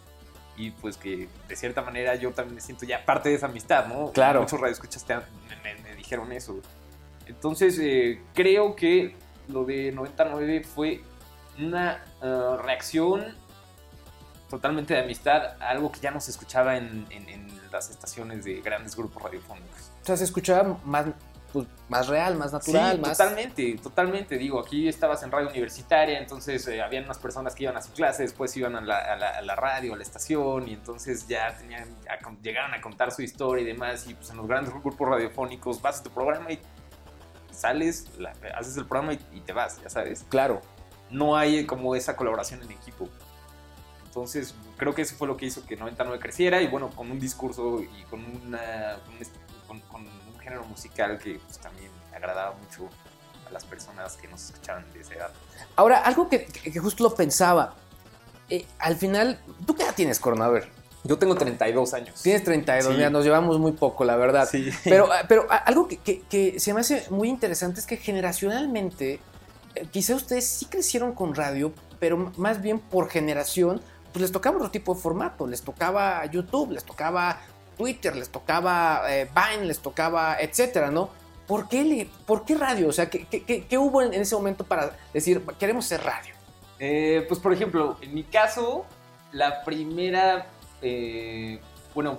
Y 0.56 0.72
pues 0.72 0.96
que 0.96 1.28
de 1.49 1.54
cierta 1.56 1.82
manera 1.82 2.16
yo 2.16 2.32
también 2.32 2.56
me 2.56 2.60
siento 2.60 2.84
ya 2.84 3.04
parte 3.06 3.28
de 3.28 3.37
esa 3.37 3.46
amistad, 3.46 3.87
¿no? 3.87 4.10
Claro. 4.10 4.40
Muchos 4.40 4.60
radioescuchas 4.60 5.06
me, 5.08 5.56
me- 5.75 5.80
me 5.82 5.94
dijeron 5.94 6.32
eso. 6.32 6.60
Entonces 7.26 7.78
eh, 7.80 8.20
creo 8.34 8.75
que 8.75 9.14
lo 9.46 9.64
de 9.64 9.92
99 9.92 10.64
fue 10.64 11.00
una 11.60 12.04
eh, 12.22 12.56
reacción 12.62 13.37
totalmente 14.50 14.94
de 14.94 15.00
amistad 15.00 15.54
a 15.62 15.68
algo 15.70 15.92
que 15.92 16.00
ya 16.00 16.10
no 16.10 16.20
se 16.20 16.32
escuchaba 16.32 16.76
en, 16.76 17.06
en- 17.10 17.28
en 17.28 17.59
las 17.72 17.90
estaciones 17.90 18.44
de 18.44 18.60
grandes 18.60 18.96
grupos 18.96 19.22
radiofónicos. 19.22 19.90
O 20.02 20.04
sea, 20.04 20.16
se 20.16 20.24
escuchaba 20.24 20.78
más, 20.84 21.06
pues, 21.52 21.66
más 21.88 22.06
real, 22.08 22.36
más 22.36 22.52
natural, 22.52 22.96
sí, 22.96 23.00
más... 23.02 23.18
totalmente, 23.18 23.78
totalmente. 23.82 24.38
Digo, 24.38 24.60
aquí 24.60 24.88
estabas 24.88 25.22
en 25.22 25.30
radio 25.32 25.48
universitaria, 25.48 26.18
entonces 26.18 26.66
eh, 26.68 26.80
habían 26.82 27.04
unas 27.04 27.18
personas 27.18 27.54
que 27.54 27.64
iban 27.64 27.76
a 27.76 27.82
su 27.82 27.92
clase, 27.92 28.22
después 28.22 28.56
iban 28.56 28.76
a 28.76 28.80
la, 28.80 28.98
a 28.98 29.16
la- 29.16 29.30
a 29.38 29.42
la 29.42 29.56
radio, 29.56 29.94
a 29.94 29.96
la 29.96 30.02
estación, 30.02 30.68
y 30.68 30.74
entonces 30.74 31.26
ya 31.28 31.56
tenían, 31.56 31.88
a 32.08 32.18
llegaron 32.42 32.72
a 32.74 32.80
contar 32.80 33.10
su 33.12 33.22
historia 33.22 33.62
y 33.62 33.66
demás. 33.66 34.06
Y 34.08 34.14
pues 34.14 34.30
en 34.30 34.36
los 34.36 34.46
grandes 34.46 34.72
grupos 34.72 35.08
radiofónicos 35.08 35.80
vas 35.82 36.00
a 36.00 36.02
tu 36.02 36.10
programa 36.10 36.52
y 36.52 36.60
sales, 37.52 38.06
la- 38.18 38.32
haces 38.56 38.76
el 38.76 38.86
programa 38.86 39.14
y, 39.14 39.20
y 39.32 39.40
te 39.40 39.52
vas, 39.52 39.80
ya 39.82 39.90
sabes. 39.90 40.24
Claro. 40.28 40.60
No 41.10 41.36
hay 41.36 41.66
como 41.66 41.96
esa 41.96 42.14
colaboración 42.16 42.62
en 42.62 42.70
equipo. 42.70 43.08
Entonces, 44.10 44.54
creo 44.76 44.92
que 44.92 45.02
eso 45.02 45.14
fue 45.14 45.28
lo 45.28 45.36
que 45.36 45.46
hizo 45.46 45.64
que 45.64 45.76
99 45.76 46.18
creciera 46.20 46.60
y 46.60 46.66
bueno, 46.66 46.90
con 46.90 47.08
un 47.12 47.20
discurso 47.20 47.80
y 47.80 48.02
con, 48.10 48.24
una, 48.44 48.96
con, 49.06 49.14
un, 49.14 49.22
est- 49.22 49.34
con- 49.68 49.80
con 49.82 50.00
un 50.02 50.38
género 50.40 50.64
musical 50.64 51.16
que 51.16 51.38
pues, 51.46 51.58
también 51.58 51.90
agradaba 52.12 52.56
mucho 52.56 52.88
a 53.46 53.50
las 53.52 53.64
personas 53.64 54.16
que 54.16 54.26
nos 54.26 54.46
escuchaban 54.50 54.84
de 54.92 55.00
esa 55.00 55.14
edad. 55.14 55.30
Ahora, 55.76 55.98
algo 55.98 56.28
que, 56.28 56.44
que- 56.46 56.76
justo 56.80 57.04
lo 57.04 57.14
pensaba. 57.14 57.74
eh, 58.48 58.66
al 58.80 58.96
final, 58.96 59.38
¿tú 59.64 59.76
qué 59.76 59.84
edad 59.84 59.94
tienes, 59.94 60.18
Corona? 60.18 60.46
A 60.46 60.50
ver, 60.50 60.68
Yo 61.04 61.16
tengo 61.16 61.36
32 61.36 61.94
años. 61.94 62.20
tienes 62.20 62.42
32, 62.42 62.90
Sí. 62.90 62.96
mira, 62.96 63.10
nos 63.10 63.24
llevamos 63.24 63.60
muy 63.60 63.72
poco, 63.72 64.04
la 64.04 64.16
verdad. 64.16 64.48
Sí. 64.50 64.70
Pero, 64.82 65.10
ah, 65.12 65.22
pero 65.28 65.46
ah, 65.50 65.58
algo 65.66 65.86
que, 65.86 65.98
que- 65.98 66.22
que 66.22 66.58
se 66.58 66.74
me 66.74 66.80
hace 66.80 67.06
muy 67.10 67.28
interesante 67.28 67.78
es 67.78 67.86
que 67.86 67.96
generacionalmente, 67.96 69.20
eh, 69.76 69.86
quizá 69.92 70.16
ustedes 70.16 70.48
sí 70.48 70.66
crecieron 70.66 71.14
con 71.14 71.34
radio, 71.36 71.72
pero 72.00 72.32
más 72.36 72.60
bien 72.60 72.80
por 72.80 73.08
generación, 73.08 73.80
pues 74.12 74.22
les 74.22 74.32
tocaba 74.32 74.56
otro 74.56 74.70
tipo 74.70 74.94
de 74.94 75.00
formato. 75.00 75.46
Les 75.46 75.62
tocaba 75.62 76.24
YouTube, 76.26 76.72
les 76.72 76.84
tocaba 76.84 77.40
Twitter, 77.76 78.14
les 78.14 78.28
tocaba 78.28 79.02
eh, 79.08 79.28
Vine, 79.34 79.64
les 79.66 79.78
tocaba 79.78 80.36
etcétera, 80.40 80.90
¿no? 80.90 81.10
¿Por 81.46 81.68
qué, 81.68 81.82
le- 81.82 82.08
por 82.26 82.44
qué 82.44 82.54
radio? 82.54 82.88
O 82.88 82.92
sea, 82.92 83.10
¿qué, 83.10 83.78
hubo 83.78 84.02
en, 84.02 84.14
ese 84.14 84.36
momento 84.36 84.64
para 84.64 84.96
decir, 85.12 85.44
queremos 85.58 85.84
ser 85.84 86.02
radio? 86.02 86.34
Eh, 86.78 87.24
pues 87.28 87.40
por 87.40 87.52
ejemplo, 87.52 87.96
en 88.00 88.14
mi 88.14 88.22
caso, 88.22 88.84
la 89.32 89.64
primera, 89.64 90.46
eh, 90.80 91.60
bueno, 91.94 92.18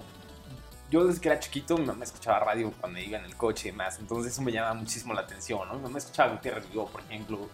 yo 0.89 1.05
desde 1.05 1.21
que 1.21 1.29
era 1.29 1.39
chiquito, 1.39 1.77
mi 1.77 1.86
mamá 1.86 2.03
escuchaba 2.03 2.39
radio 2.39 2.74
cuando 2.81 3.00
iba 3.00 3.17
en 3.17 3.24
el 3.25 3.38
coche 3.38 3.69
y 3.69 3.71
más, 3.71 4.00
entonces 4.00 4.33
eso 4.33 4.41
me 4.41 4.51
llamaba 4.51 4.74
muchísimo 4.74 5.13
la 5.13 5.21
atención, 5.21 5.65
¿no? 5.67 5.75
Mi 5.75 5.83
mamá 5.83 5.98
escuchaba 6.00 6.33
Gutiérrez 6.33 6.67
Vigo, 6.67 6.88
por 6.88 7.00
ejemplo, 7.01 7.48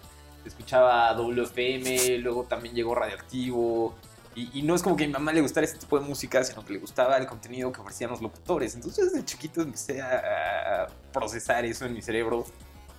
escuchaba 0.43 1.13
WFM, 1.13 2.17
luego 2.17 2.43
también 2.45 2.73
llegó 2.73 2.95
Radioactivo, 2.95 3.95
y, 4.37 4.59
y 4.59 4.61
no 4.61 4.75
es 4.75 4.83
como 4.83 4.95
que 4.95 5.05
a 5.05 5.07
mi 5.07 5.13
mamá 5.13 5.33
le 5.33 5.41
gustara 5.41 5.65
este 5.65 5.79
tipo 5.79 5.99
de 5.99 6.05
música, 6.05 6.43
sino 6.43 6.63
que 6.63 6.73
le 6.73 6.77
gustaba 6.77 7.17
el 7.17 7.25
contenido 7.25 7.71
que 7.71 7.81
ofrecían 7.81 8.11
los 8.11 8.21
locutores, 8.21 8.75
entonces 8.75 9.11
desde 9.11 9.25
chiquito 9.25 9.63
empecé 9.63 9.99
a, 9.99 10.83
a 10.83 10.87
procesar 11.11 11.65
eso 11.65 11.85
en 11.87 11.93
mi 11.93 12.03
cerebro. 12.03 12.45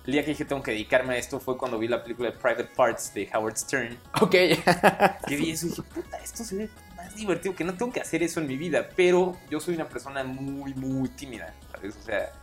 El 0.05 0.13
día 0.13 0.25
que 0.25 0.31
dije 0.31 0.43
tengo 0.43 0.61
que 0.61 0.71
dedicarme 0.71 1.13
a 1.13 1.17
esto 1.17 1.39
fue 1.39 1.57
cuando 1.57 1.79
vi 1.79 1.87
la 1.87 2.03
película 2.03 2.29
de 2.31 2.37
Private 2.37 2.69
Parts 2.75 3.13
de 3.13 3.29
Howard 3.33 3.55
Stern 3.55 3.97
Ok. 4.21 4.31
que 5.27 5.35
vi 5.37 5.51
eso 5.51 5.67
y 5.67 5.69
dije, 5.69 5.81
puta, 5.83 6.17
esto 6.17 6.43
se 6.43 6.57
ve 6.57 6.69
más 6.97 7.15
divertido, 7.15 7.55
que 7.55 7.63
no 7.63 7.73
tengo 7.73 7.93
que 7.93 8.01
hacer 8.01 8.21
eso 8.21 8.41
en 8.41 8.47
mi 8.47 8.57
vida, 8.57 8.89
pero 8.97 9.37
yo 9.49 9.61
soy 9.61 9.75
una 9.75 9.87
persona 9.87 10.25
muy, 10.25 10.73
muy 10.73 11.07
tímida, 11.07 11.53
¿sabes? 11.71 11.95
O 11.95 12.01
sea, 12.01 12.33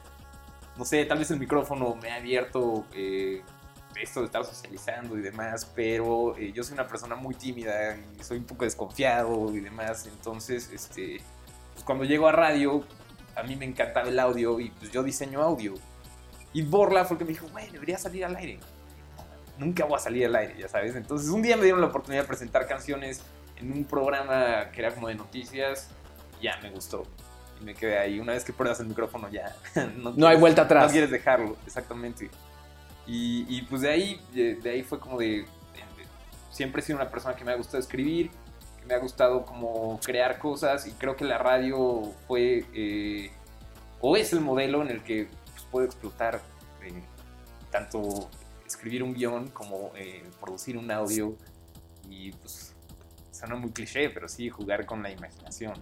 no 0.78 0.86
sé, 0.86 1.04
tal 1.04 1.18
vez 1.18 1.30
el 1.30 1.38
micrófono 1.38 1.96
me 1.96 2.12
ha 2.12 2.16
abierto 2.16 2.86
eh, 2.94 3.42
esto 4.00 4.20
de 4.20 4.26
estar 4.26 4.44
socializando 4.44 5.16
y 5.18 5.22
demás, 5.22 5.70
pero 5.74 6.36
eh, 6.36 6.52
yo 6.52 6.62
soy 6.64 6.74
una 6.74 6.86
persona 6.86 7.14
muy 7.16 7.34
tímida 7.34 7.96
y 8.18 8.22
soy 8.22 8.38
un 8.38 8.44
poco 8.44 8.64
desconfiado 8.64 9.54
y 9.54 9.60
demás, 9.60 10.06
entonces, 10.06 10.70
este, 10.72 11.20
pues 11.72 11.84
cuando 11.84 12.04
llego 12.04 12.28
a 12.28 12.32
radio, 12.32 12.84
a 13.34 13.42
mí 13.42 13.56
me 13.56 13.64
encantaba 13.64 14.08
el 14.08 14.18
audio 14.18 14.60
y 14.60 14.70
pues 14.70 14.90
yo 14.92 15.02
diseño 15.02 15.42
audio. 15.42 15.74
Y 16.52 16.62
Borla 16.62 17.04
fue 17.04 17.14
el 17.14 17.18
que 17.18 17.24
me 17.24 17.30
dijo, 17.32 17.48
güey, 17.48 17.70
debería 17.70 17.98
salir 17.98 18.24
al 18.24 18.36
aire 18.36 18.58
nunca 19.58 19.86
voy 19.86 19.96
a 19.96 19.98
salir 19.98 20.26
al 20.26 20.36
aire, 20.36 20.54
ya 20.58 20.68
sabes. 20.68 20.94
Entonces 20.96 21.30
un 21.30 21.40
día 21.40 21.56
me 21.56 21.62
dieron 21.62 21.80
la 21.80 21.86
oportunidad 21.86 22.22
de 22.24 22.28
presentar 22.28 22.66
canciones 22.66 23.22
en 23.56 23.72
un 23.72 23.84
programa 23.86 24.70
que 24.70 24.80
era 24.82 24.94
como 24.94 25.08
de 25.08 25.14
noticias, 25.14 25.88
ya 26.42 26.58
me 26.62 26.70
gustó. 26.70 27.04
Y 27.58 27.64
me 27.64 27.74
quedé 27.74 27.98
ahí. 27.98 28.20
Una 28.20 28.34
vez 28.34 28.44
que 28.44 28.52
pruebas 28.52 28.80
el 28.80 28.86
micrófono 28.88 29.30
ya 29.30 29.56
no, 29.96 30.10
No 30.10 30.10
hay 30.10 30.12
quieres- 30.34 30.40
vuelta 30.40 30.62
atrás. 30.62 30.84
No 30.84 30.90
quieres 30.92 31.10
dejarlo, 31.10 31.56
exactamente. 31.66 32.28
Y, 33.06 33.46
y, 33.48 33.62
pues 33.62 33.82
de 33.82 33.90
ahí, 33.90 34.20
de, 34.34 34.58
ahí 34.70 34.82
fue 34.82 34.98
como 34.98 35.18
de, 35.18 35.26
de- 35.28 35.46
Siempre 36.50 36.80
he 36.80 36.84
sido 36.84 36.98
una 36.98 37.10
persona 37.10 37.36
que 37.36 37.44
me 37.44 37.52
ha 37.52 37.56
gustado 37.56 37.78
escribir, 37.78 38.30
que 38.80 38.86
me 38.86 38.94
ha 38.94 38.98
gustado 38.98 39.44
como 39.44 40.00
crear 40.00 40.38
cosas 40.38 40.86
y 40.86 40.92
creo 40.92 41.14
que 41.16 41.25
la 41.25 41.38
radio 41.38 42.12
fue 42.26 42.64
eh, 42.75 43.30
o 44.00 44.16
es 44.16 44.32
el 44.32 44.40
modelo 44.40 44.82
en 44.82 44.88
el 44.88 45.02
que 45.02 45.28
pues, 45.52 45.66
puedo 45.70 45.86
explotar 45.86 46.40
eh, 46.82 47.02
tanto 47.70 48.30
escribir 48.64 49.02
un 49.02 49.12
guion 49.14 49.48
como 49.50 49.92
eh, 49.96 50.25
producir 50.40 50.76
un 50.78 50.90
audio 50.90 51.36
y 52.08 52.32
pues 52.32 52.75
suena 53.32 53.54
muy 53.54 53.70
cliché, 53.70 54.08
pero 54.10 54.28
sí 54.28 54.48
jugar 54.48 54.86
con 54.86 55.02
la 55.02 55.10
imaginación. 55.10 55.75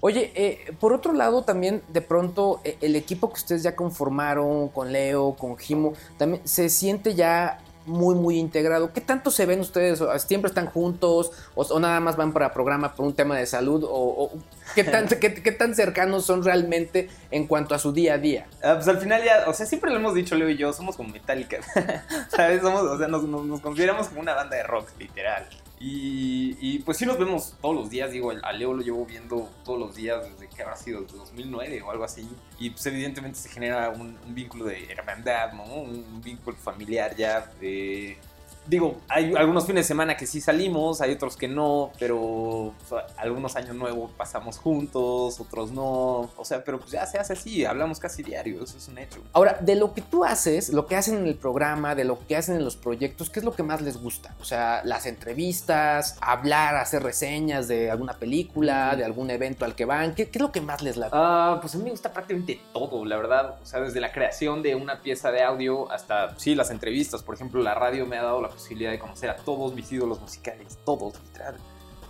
Oye, 0.00 0.32
eh, 0.34 0.72
por 0.80 0.92
otro 0.92 1.12
lado, 1.12 1.42
también 1.42 1.82
de 1.88 2.00
pronto 2.00 2.60
eh, 2.64 2.78
el 2.80 2.96
equipo 2.96 3.28
que 3.28 3.34
ustedes 3.34 3.62
ya 3.62 3.76
conformaron 3.76 4.68
con 4.68 4.92
Leo, 4.92 5.36
con 5.38 5.58
Jimo, 5.58 5.92
también 6.16 6.46
se 6.46 6.70
siente 6.70 7.14
ya 7.14 7.58
muy, 7.86 8.14
muy 8.14 8.38
integrado. 8.38 8.92
¿Qué 8.92 9.00
tanto 9.00 9.30
se 9.30 9.46
ven 9.46 9.60
ustedes? 9.60 10.00
¿O 10.00 10.18
¿Siempre 10.18 10.48
están 10.48 10.66
juntos? 10.66 11.32
¿O, 11.54 11.80
nada 11.80 12.00
más 12.00 12.16
van 12.16 12.32
para 12.32 12.52
programa 12.52 12.94
por 12.94 13.06
un 13.06 13.14
tema 13.14 13.36
de 13.36 13.46
salud? 13.46 13.84
¿O, 13.84 13.88
o 13.90 14.32
qué, 14.74 14.84
tan, 14.84 15.08
qué, 15.08 15.30
tan 15.52 15.74
cercanos 15.74 16.24
son 16.24 16.44
realmente 16.44 17.08
en 17.30 17.46
cuanto 17.46 17.74
a 17.74 17.78
su 17.78 17.92
día 17.92 18.14
a 18.14 18.18
día? 18.18 18.46
Ah, 18.62 18.74
pues 18.74 18.88
al 18.88 18.98
final 18.98 19.22
ya, 19.24 19.48
o 19.48 19.54
sea, 19.54 19.66
siempre 19.66 19.90
lo 19.90 19.96
hemos 19.96 20.14
dicho 20.14 20.34
Leo 20.34 20.48
y 20.48 20.56
yo, 20.56 20.72
somos 20.72 20.96
como 20.96 21.10
Metallica, 21.10 21.58
¿sabes? 22.28 22.62
Somos, 22.62 22.82
o 22.82 22.98
sea, 22.98 23.08
nos 23.08 23.60
consideramos 23.60 24.08
como 24.08 24.20
una 24.20 24.34
banda 24.34 24.56
de 24.56 24.62
rock, 24.62 24.88
literal. 24.98 25.46
Y, 25.82 26.78
pues 26.80 26.98
sí 26.98 27.06
nos 27.06 27.18
vemos 27.18 27.54
todos 27.62 27.74
los 27.74 27.88
días, 27.88 28.12
digo, 28.12 28.32
a 28.42 28.52
Leo 28.52 28.74
lo 28.74 28.82
llevo 28.82 29.06
viendo 29.06 29.50
todos 29.64 29.78
los 29.78 29.96
días 29.96 30.22
desde 30.30 30.46
que 30.54 30.62
habrá 30.62 30.76
sido 30.76 31.00
desde 31.00 31.16
2009 31.16 31.80
o 31.80 31.90
algo 31.90 32.04
así. 32.04 32.28
Y 32.58 32.68
pues 32.70 32.84
evidentemente 32.84 33.38
se 33.38 33.48
genera 33.48 33.88
un, 33.88 34.18
un 34.26 34.34
vínculo 34.34 34.66
de 34.66 34.92
hermandad, 34.92 35.54
¿no? 35.54 35.64
Un, 35.64 36.20
vínculo 36.22 36.54
familiar 36.56 37.16
ya. 37.16 37.50
eh, 37.62 38.18
digo, 38.66 38.96
hay 39.08 39.34
algunos 39.34 39.66
fines 39.66 39.84
de 39.84 39.88
semana 39.88 40.16
que 40.16 40.26
sí 40.26 40.40
salimos, 40.40 41.00
hay 41.00 41.12
otros 41.12 41.36
que 41.36 41.48
no, 41.48 41.90
pero 41.98 42.18
o 42.20 42.74
sea, 42.88 43.06
algunos 43.16 43.56
años 43.56 43.74
nuevos 43.74 44.12
pasamos 44.12 44.58
juntos, 44.58 45.40
otros 45.40 45.72
no. 45.72 46.30
O 46.36 46.44
sea, 46.44 46.62
pero 46.64 46.78
pues 46.78 46.92
ya 46.92 47.06
se 47.06 47.18
hace 47.18 47.32
así, 47.32 47.64
hablamos 47.64 47.98
casi 47.98 48.22
diario, 48.22 48.62
eso 48.62 48.76
es 48.78 48.88
un 48.88 48.98
hecho. 48.98 49.20
Ahora, 49.32 49.58
de 49.60 49.74
lo 49.74 49.94
que 49.94 50.02
tú 50.02 50.24
haces, 50.24 50.70
lo 50.70 50.86
que 50.86 50.96
hacen 50.96 51.16
en 51.16 51.26
el 51.26 51.36
programa, 51.36 51.94
de 51.94 52.04
lo 52.04 52.26
que 52.26 52.36
hacen 52.36 52.56
en 52.56 52.64
los 52.64 52.76
proyectos, 52.76 53.30
¿qué 53.30 53.40
es 53.40 53.44
lo 53.44 53.52
que 53.52 53.62
más 53.62 53.80
les 53.80 54.00
gusta? 54.00 54.34
O 54.40 54.44
sea, 54.44 54.82
las 54.84 55.06
entrevistas, 55.06 56.16
hablar, 56.20 56.76
hacer 56.76 57.02
reseñas 57.02 57.68
de 57.68 57.90
alguna 57.90 58.14
película, 58.14 58.94
de 58.96 59.04
algún 59.04 59.30
evento 59.30 59.64
al 59.64 59.74
que 59.74 59.84
van, 59.84 60.14
¿qué, 60.14 60.28
qué 60.28 60.38
es 60.38 60.42
lo 60.42 60.52
que 60.52 60.60
más 60.60 60.82
les 60.82 60.96
late? 60.96 61.12
Ah, 61.14 61.58
pues 61.60 61.74
a 61.74 61.78
mí 61.78 61.84
me 61.84 61.90
gusta 61.90 62.12
prácticamente 62.12 62.60
todo, 62.72 63.04
la 63.04 63.16
verdad. 63.16 63.58
O 63.62 63.66
sea, 63.66 63.80
desde 63.80 64.00
la 64.00 64.12
creación 64.12 64.62
de 64.62 64.74
una 64.74 65.00
pieza 65.00 65.30
de 65.30 65.42
audio 65.42 65.90
hasta, 65.90 66.38
sí, 66.38 66.54
las 66.54 66.70
entrevistas. 66.70 67.22
Por 67.22 67.34
ejemplo, 67.34 67.62
la 67.62 67.74
radio 67.74 68.06
me 68.06 68.16
ha 68.16 68.22
dado 68.22 68.40
la 68.40 68.48
posibilidad 68.60 68.90
de 68.90 68.98
conocer 68.98 69.30
a 69.30 69.36
todos 69.36 69.74
mis 69.74 69.90
ídolos 69.90 70.20
musicales, 70.20 70.78
todos, 70.84 71.14
literal. 71.24 71.56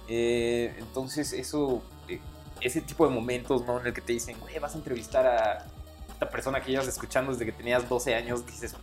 Eh, 0.09 0.75
entonces, 0.79 1.33
eso, 1.33 1.83
eh, 2.09 2.21
ese 2.61 2.81
tipo 2.81 3.07
de 3.07 3.15
momentos, 3.15 3.65
¿no? 3.65 3.81
En 3.81 3.87
el 3.87 3.95
que 3.95 4.01
te 4.01 4.13
dicen, 4.13 4.37
güey, 4.41 4.59
vas 4.59 4.75
a 4.75 4.79
entrevistar 4.79 5.27
a 5.27 5.67
esta 6.13 6.29
persona 6.29 6.61
que 6.61 6.73
llevas 6.73 6.89
escuchando 6.89 7.31
desde 7.33 7.47
que 7.47 7.53
tenías 7.53 7.89
12 7.89 8.15
años, 8.15 8.45
dices, 8.47 8.75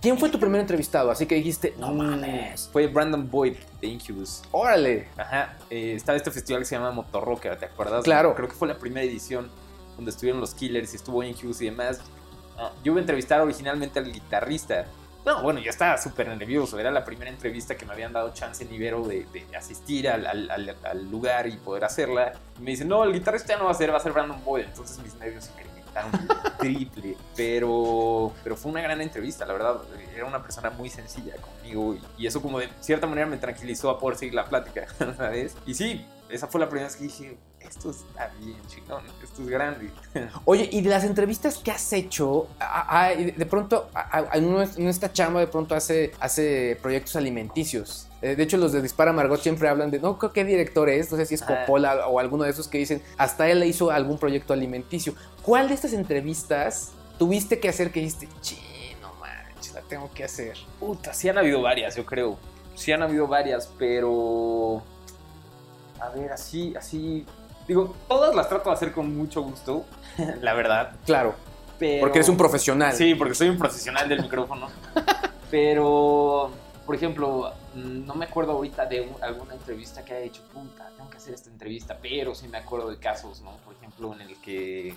¿Quién 0.00 0.16
fue 0.18 0.30
tu 0.30 0.40
primer 0.40 0.62
entrevistado? 0.62 1.10
Así 1.10 1.26
que 1.26 1.34
dijiste, 1.34 1.74
no 1.78 1.88
"Mm". 1.92 1.96
mames, 1.98 2.70
Fue 2.72 2.86
Brandon 2.86 3.30
Boyd 3.30 3.56
de 3.82 3.86
Incubus. 3.86 4.40
órale. 4.50 5.08
Ajá, 5.18 5.58
eh, 5.68 5.92
estaba 5.94 6.16
este 6.16 6.30
festival 6.30 6.62
que 6.62 6.66
se 6.66 6.74
llama 6.74 6.90
Motorrocker, 6.90 7.58
¿te 7.58 7.66
acuerdas? 7.66 8.02
Claro. 8.02 8.34
Creo 8.34 8.48
que 8.48 8.54
fue 8.54 8.66
la 8.66 8.78
primera 8.78 9.04
edición 9.04 9.50
donde 9.96 10.10
estuvieron 10.12 10.40
los 10.40 10.54
Killers 10.54 10.94
y 10.94 10.96
estuvo 10.96 11.22
Incubus 11.22 11.60
y 11.60 11.66
demás. 11.66 12.00
Ah, 12.56 12.72
yo 12.82 12.92
iba 12.92 12.96
a 12.98 13.02
entrevistar 13.02 13.42
originalmente 13.42 13.98
al 13.98 14.10
guitarrista. 14.10 14.86
No, 15.24 15.42
bueno, 15.42 15.60
yo 15.60 15.70
estaba 15.70 15.98
súper 15.98 16.28
nervioso. 16.28 16.78
Era 16.78 16.90
la 16.90 17.04
primera 17.04 17.30
entrevista 17.30 17.76
que 17.76 17.84
me 17.84 17.92
habían 17.92 18.12
dado 18.12 18.32
chance 18.32 18.64
en 18.64 18.72
Ibero 18.72 19.02
de, 19.02 19.26
asistir 19.56 20.08
al, 20.08 21.10
lugar 21.10 21.46
y 21.46 21.56
poder 21.56 21.84
hacerla. 21.84 22.32
Y 22.58 22.62
me 22.62 22.70
dicen, 22.70 22.88
no, 22.88 23.04
el 23.04 23.12
guitarrista 23.12 23.54
ya 23.54 23.58
no 23.58 23.66
va 23.66 23.72
a 23.72 23.74
ser, 23.74 23.92
va 23.92 23.98
a 23.98 24.00
ser 24.00 24.12
Brandon 24.12 24.42
Boyd. 24.44 24.64
Entonces 24.64 24.98
mis 25.02 25.14
nervios 25.16 25.44
se 25.44 25.52
el 25.60 26.40
triple. 26.58 27.16
Pero, 27.36 28.32
pero 28.42 28.56
fue 28.56 28.72
una 28.72 28.80
gran 28.80 29.00
entrevista, 29.00 29.44
la 29.44 29.52
verdad. 29.52 29.80
Era 30.14 30.24
una 30.24 30.42
persona 30.42 30.70
muy 30.70 30.88
sencilla 30.88 31.34
conmigo 31.36 31.94
y, 31.94 32.22
y 32.22 32.26
eso 32.26 32.40
como 32.40 32.58
de 32.58 32.68
cierta 32.80 33.06
manera 33.06 33.26
me 33.26 33.36
tranquilizó 33.36 33.90
a 33.90 33.98
poder 33.98 34.18
seguir 34.18 34.34
la 34.34 34.46
plática, 34.46 34.86
¿sabes? 35.16 35.56
Y 35.66 35.74
sí, 35.74 36.06
esa 36.32 36.46
fue 36.46 36.60
la 36.60 36.68
primera 36.68 36.86
vez 36.88 36.96
que 36.96 37.04
dije, 37.04 37.36
esto 37.60 37.90
está 37.90 38.30
bien 38.40 38.56
chingón, 38.68 39.02
esto 39.22 39.42
es 39.42 39.48
grande. 39.48 39.90
Oye, 40.44 40.68
y 40.72 40.80
de 40.82 40.90
las 40.90 41.04
entrevistas 41.04 41.58
que 41.58 41.70
has 41.70 41.92
hecho, 41.92 42.48
a- 42.58 43.04
a- 43.06 43.14
de 43.14 43.46
pronto, 43.46 43.88
a- 43.94 44.24
en 44.34 44.88
esta 44.88 45.12
chamba 45.12 45.40
de 45.40 45.46
pronto 45.46 45.74
hace, 45.74 46.12
hace 46.20 46.78
proyectos 46.82 47.16
alimenticios. 47.16 48.06
Eh, 48.22 48.36
De 48.36 48.42
hecho, 48.42 48.56
los 48.58 48.72
de 48.72 48.82
Dispara 48.82 49.12
Margot 49.12 49.40
siempre 49.40 49.68
hablan 49.68 49.90
de, 49.90 49.98
no, 49.98 50.18
creo 50.18 50.32
qué 50.32 50.44
director 50.44 50.88
es, 50.88 51.10
no 51.10 51.16
sé 51.16 51.26
si 51.26 51.34
es 51.36 51.42
Ah. 51.42 51.46
Coppola 51.46 52.06
o 52.06 52.18
alguno 52.20 52.44
de 52.44 52.50
esos 52.50 52.68
que 52.68 52.78
dicen, 52.78 53.02
hasta 53.16 53.48
él 53.48 53.60
le 53.60 53.66
hizo 53.66 53.90
algún 53.90 54.18
proyecto 54.18 54.52
alimenticio. 54.52 55.14
¿Cuál 55.42 55.68
de 55.68 55.74
estas 55.74 55.92
entrevistas 55.94 56.92
tuviste 57.18 57.60
que 57.60 57.68
hacer 57.70 57.90
que 57.92 58.00
dijiste, 58.00 58.28
chi, 58.42 58.58
no 59.00 59.12
manches, 59.14 59.72
la 59.74 59.80
tengo 59.82 60.10
que 60.12 60.24
hacer? 60.24 60.56
Puta, 60.78 61.14
sí 61.14 61.28
han 61.28 61.38
habido 61.38 61.62
varias, 61.62 61.96
yo 61.96 62.04
creo. 62.04 62.38
Sí 62.74 62.92
han 62.92 63.02
habido 63.02 63.26
varias, 63.26 63.70
pero... 63.78 64.82
A 66.00 66.08
ver, 66.10 66.32
así, 66.32 66.74
así... 66.76 67.26
Digo, 67.68 67.94
todas 68.08 68.34
las 68.34 68.48
trato 68.48 68.70
de 68.70 68.74
hacer 68.74 68.92
con 68.92 69.16
mucho 69.16 69.42
gusto, 69.42 69.84
la 70.40 70.54
verdad. 70.54 70.92
Claro, 71.06 71.34
Pero... 71.78 72.00
porque 72.00 72.18
eres 72.18 72.28
un 72.28 72.36
profesional. 72.36 72.92
Sí, 72.94 73.14
porque 73.14 73.34
soy 73.34 73.48
un 73.48 73.58
profesional 73.58 74.08
del 74.08 74.22
micrófono. 74.22 74.68
Pero, 75.50 76.50
por 76.86 76.94
ejemplo, 76.94 77.52
no 77.74 78.14
me 78.14 78.24
acuerdo 78.24 78.52
ahorita 78.52 78.86
de 78.86 79.02
un- 79.02 79.22
alguna 79.22 79.54
entrevista 79.54 80.04
que 80.04 80.14
haya 80.14 80.24
hecho, 80.26 80.42
puta, 80.52 80.90
tengo 80.96 81.10
que 81.10 81.16
hacer 81.16 81.34
esta 81.34 81.50
entrevista, 81.50 81.98
pero 82.00 82.34
sí 82.34 82.46
me 82.48 82.58
acuerdo 82.58 82.88
de 82.88 82.98
casos, 82.98 83.40
¿no? 83.42 83.56
Por 83.64 83.74
ejemplo, 83.74 84.14
en 84.14 84.20
el 84.22 84.36
que, 84.40 84.94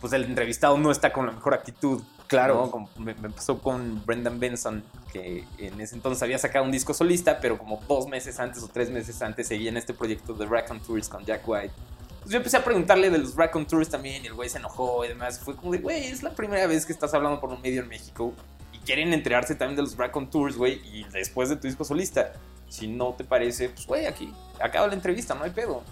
pues 0.00 0.12
el 0.14 0.24
entrevistado 0.24 0.78
no 0.78 0.90
está 0.90 1.12
con 1.12 1.26
la 1.26 1.32
mejor 1.32 1.54
actitud. 1.54 2.02
Claro. 2.26 2.54
¿no? 2.54 2.70
Como 2.70 2.88
me, 2.96 3.14
me 3.14 3.28
pasó 3.28 3.58
con 3.58 4.02
Brendan 4.06 4.38
Benson, 4.40 4.82
que 5.12 5.44
en 5.58 5.80
ese 5.80 5.94
entonces 5.94 6.22
había 6.22 6.38
sacado 6.38 6.64
un 6.64 6.72
disco 6.72 6.94
solista, 6.94 7.40
pero 7.40 7.58
como 7.58 7.80
dos 7.88 8.06
meses 8.06 8.38
antes 8.40 8.62
o 8.62 8.68
tres 8.68 8.90
meses 8.90 9.20
antes 9.22 9.48
seguía 9.48 9.68
en 9.68 9.76
este 9.76 9.94
proyecto 9.94 10.34
de 10.34 10.46
Rack 10.46 10.70
on 10.70 10.80
Tours 10.80 11.08
con 11.08 11.24
Jack 11.24 11.46
White. 11.46 11.72
Pues 12.20 12.30
yo 12.30 12.36
empecé 12.38 12.58
a 12.58 12.64
preguntarle 12.64 13.10
de 13.10 13.18
los 13.18 13.34
Rack 13.34 13.56
on 13.56 13.66
Tours 13.66 13.88
también 13.88 14.22
y 14.24 14.28
el 14.28 14.34
güey 14.34 14.48
se 14.48 14.58
enojó 14.58 15.04
y 15.04 15.08
demás. 15.08 15.38
Fue 15.40 15.56
como 15.56 15.72
de, 15.72 15.78
güey, 15.78 16.06
es 16.06 16.22
la 16.22 16.34
primera 16.34 16.66
vez 16.66 16.84
que 16.84 16.92
estás 16.92 17.14
hablando 17.14 17.40
por 17.40 17.50
un 17.50 17.60
medio 17.60 17.82
en 17.82 17.88
México 17.88 18.34
y 18.72 18.78
quieren 18.78 19.12
enterarse 19.12 19.54
también 19.54 19.76
de 19.76 19.82
los 19.82 19.96
Rack 19.96 20.16
on 20.16 20.30
Tours, 20.30 20.56
güey, 20.56 20.80
y 20.84 21.04
después 21.12 21.48
de 21.48 21.56
tu 21.56 21.66
disco 21.66 21.84
solista. 21.84 22.32
Si 22.68 22.86
no 22.86 23.14
te 23.14 23.24
parece, 23.24 23.70
pues 23.70 23.86
güey, 23.86 24.06
aquí 24.06 24.32
acaba 24.60 24.86
la 24.86 24.94
entrevista, 24.94 25.34
no 25.34 25.44
hay 25.44 25.50
pedo. 25.50 25.82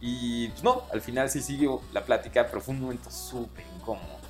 Y 0.00 0.48
pues 0.48 0.62
no, 0.62 0.82
al 0.92 1.00
final 1.00 1.30
sí 1.30 1.40
siguió 1.40 1.80
la 1.92 2.04
plática, 2.04 2.46
pero 2.46 2.60
fue 2.60 2.74
un 2.74 2.82
momento 2.82 3.10
súper 3.10 3.64
incómodo. 3.76 4.21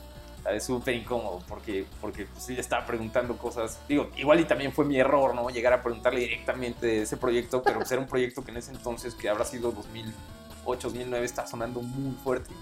¿Sabes? 0.43 0.65
Súper 0.65 0.95
incómodo 0.95 1.41
porque, 1.49 1.87
porque 2.01 2.27
pues, 2.27 2.49
le 2.49 2.61
estaba 2.61 2.85
preguntando 2.87 3.37
cosas. 3.39 3.79
Digo, 3.89 4.11
igual 4.17 4.41
y 4.41 4.45
también 4.45 4.73
fue 4.73 4.85
mi 4.85 4.99
error, 4.99 5.35
¿no? 5.35 5.49
Llegar 5.51 5.73
a 5.73 5.83
preguntarle 5.83 6.21
directamente 6.21 6.87
de 6.87 7.03
ese 7.03 7.17
proyecto, 7.17 7.63
pero 7.63 7.79
pues, 7.79 7.93
era 7.93 8.01
un 8.01 8.09
proyecto 8.09 8.45
que 8.45 8.51
en 8.51 8.57
ese 8.59 8.73
entonces, 8.73 9.15
que 9.15 9.29
habrá 9.29 9.45
sido 9.45 9.73
2008, 9.73 10.89
2009, 10.89 11.25
está 11.25 11.47
sonando 11.47 11.81
muy 11.83 12.15
fuerte. 12.23 12.53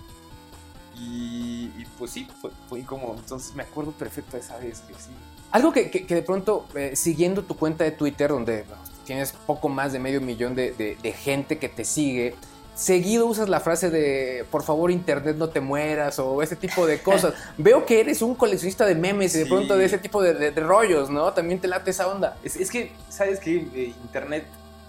Y, 0.99 1.71
y, 1.79 1.87
pues 1.99 2.11
sí, 2.11 2.29
fue, 2.41 2.51
fue 2.69 2.81
incómodo. 2.81 3.15
Entonces 3.19 3.55
me 3.55 3.63
acuerdo 3.63 3.93
perfecto 3.93 4.33
de 4.37 4.43
esa 4.43 4.59
vez 4.59 4.81
que 4.81 4.95
sí. 4.95 5.11
Algo 5.51 5.73
que, 5.73 5.91
que- 5.91 6.07
que 6.07 6.15
de 6.15 6.23
pronto, 6.23 6.67
eh, 6.75 6.95
siguiendo 6.95 7.43
tu 7.43 7.57
cuenta 7.57 7.85
de 7.85 7.91
Twitter, 7.93 8.31
donde 8.31 8.65
tienes 9.05 9.33
poco 9.33 9.69
más 9.69 9.93
de 9.93 9.99
medio 9.99 10.21
millón 10.21 10.55
de, 10.55 10.73
de- 10.73 10.97
de 11.03 11.13
gente 11.13 11.59
que 11.59 11.69
te 11.69 11.85
sigue, 11.85 12.37
seguido 12.81 13.27
usas 13.27 13.49
la 13.49 13.61
frase 13.61 13.91
de 13.91 14.45
por 14.51 14.63
favor 14.63 14.91
internet 14.91 15.37
no 15.37 15.51
te 15.51 15.61
mueras 15.61 16.19
o 16.19 16.43
ese 16.43 16.57
tipo 16.57 16.87
de 16.87 17.01
cosas. 17.01 17.35
Veo 17.59 17.85
que 17.85 18.01
eres 18.01 18.23
un 18.23 18.35
coleccionista 18.35 18.87
de 18.87 18.95
memes 18.95 19.35
y 19.35 19.39
de 19.39 19.45
Sí. 19.45 19.51
pronto 19.51 19.77
de 19.77 19.85
ese 19.85 19.99
tipo 19.99 20.23
de, 20.23 20.35
de- 20.35 20.51
de 20.51 20.61
rollos, 20.63 21.11
¿no? 21.11 21.33
También 21.33 21.61
te 21.61 21.69
late 21.69 21.91
esa 21.91 22.09
onda. 22.09 22.37
Es, 22.43 22.57
es 22.57 22.71
que, 22.71 22.93
¿sabes 23.09 23.39
qué? 23.41 23.57
Eh, 23.75 23.95
Internet 24.03 24.47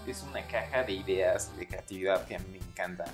es 0.07 0.23
una 0.23 0.41
caja 0.47 0.83
de 0.83 0.93
ideas, 0.93 1.55
de 1.57 1.67
creatividad 1.67 2.25
que 2.25 2.35
a 2.35 2.39
mí 2.39 2.45
me 2.51 2.57
encanta. 2.57 3.05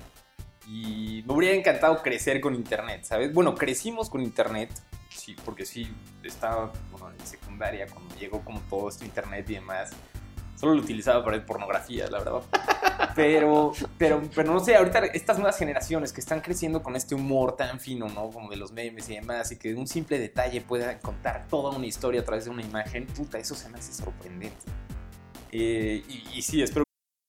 Y 0.66 1.24
me 1.26 1.34
hubiera 1.34 1.56
encantado 1.56 2.02
crecer 2.02 2.40
con 2.40 2.54
Internet, 2.54 3.04
¿sabes? 3.04 3.32
Bueno, 3.32 3.54
crecimos 3.54 4.10
con 4.10 4.20
Internet, 4.22 4.70
sí, 5.08 5.34
porque 5.44 5.64
sí, 5.64 5.90
estaba 6.22 6.72
bueno, 6.92 7.10
en 7.18 7.26
secundaria 7.26 7.86
cuando 7.86 8.14
llegó 8.16 8.44
como 8.44 8.60
todo 8.68 8.88
esto 8.90 9.04
Internet 9.04 9.48
y 9.50 9.54
demás. 9.54 9.90
Solo 10.58 10.74
lo 10.74 10.80
utilizaba 10.80 11.24
para 11.24 11.44
pornografía, 11.46 12.08
la 12.08 12.18
verdad. 12.18 12.42
Pero, 13.14 13.72
pero, 13.96 14.22
pero 14.34 14.52
no 14.52 14.58
sé, 14.58 14.74
ahorita 14.74 14.98
estas 15.06 15.38
nuevas 15.38 15.56
generaciones 15.56 16.12
que 16.12 16.20
están 16.20 16.40
creciendo 16.40 16.82
con 16.82 16.96
este 16.96 17.14
humor 17.14 17.56
tan 17.56 17.78
fino, 17.78 18.08
¿no? 18.08 18.30
Como 18.30 18.50
de 18.50 18.56
los 18.56 18.72
memes 18.72 19.08
y 19.08 19.14
demás, 19.14 19.52
y 19.52 19.56
que 19.56 19.74
un 19.74 19.86
simple 19.86 20.18
detalle 20.18 20.60
pueda 20.60 20.98
contar 20.98 21.46
toda 21.48 21.76
una 21.76 21.86
historia 21.86 22.22
a 22.22 22.24
través 22.24 22.46
de 22.46 22.50
una 22.50 22.62
imagen, 22.62 23.06
puta, 23.06 23.38
eso 23.38 23.54
se 23.54 23.68
me 23.68 23.78
hace 23.78 23.92
sorprendente. 23.92 24.66
Eh, 25.52 26.02
y, 26.08 26.38
y 26.38 26.42
sí, 26.42 26.60
espero 26.60 26.87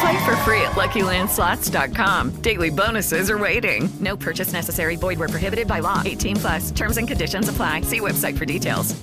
Play 0.00 0.24
for 0.24 0.36
free 0.44 0.60
at 0.62 0.72
LuckyLandSlots.com. 0.76 2.40
Daily 2.42 2.70
bonuses 2.70 3.30
are 3.30 3.38
waiting. 3.38 3.88
No 4.00 4.16
purchase 4.16 4.52
necessary. 4.52 4.96
Void 4.96 5.18
where 5.18 5.28
prohibited 5.28 5.66
by 5.66 5.80
law. 5.80 6.02
18 6.04 6.36
plus. 6.36 6.70
Terms 6.70 6.98
and 6.98 7.08
conditions 7.08 7.48
apply. 7.48 7.82
See 7.82 8.00
website 8.00 8.36
for 8.38 8.44
details. 8.44 8.94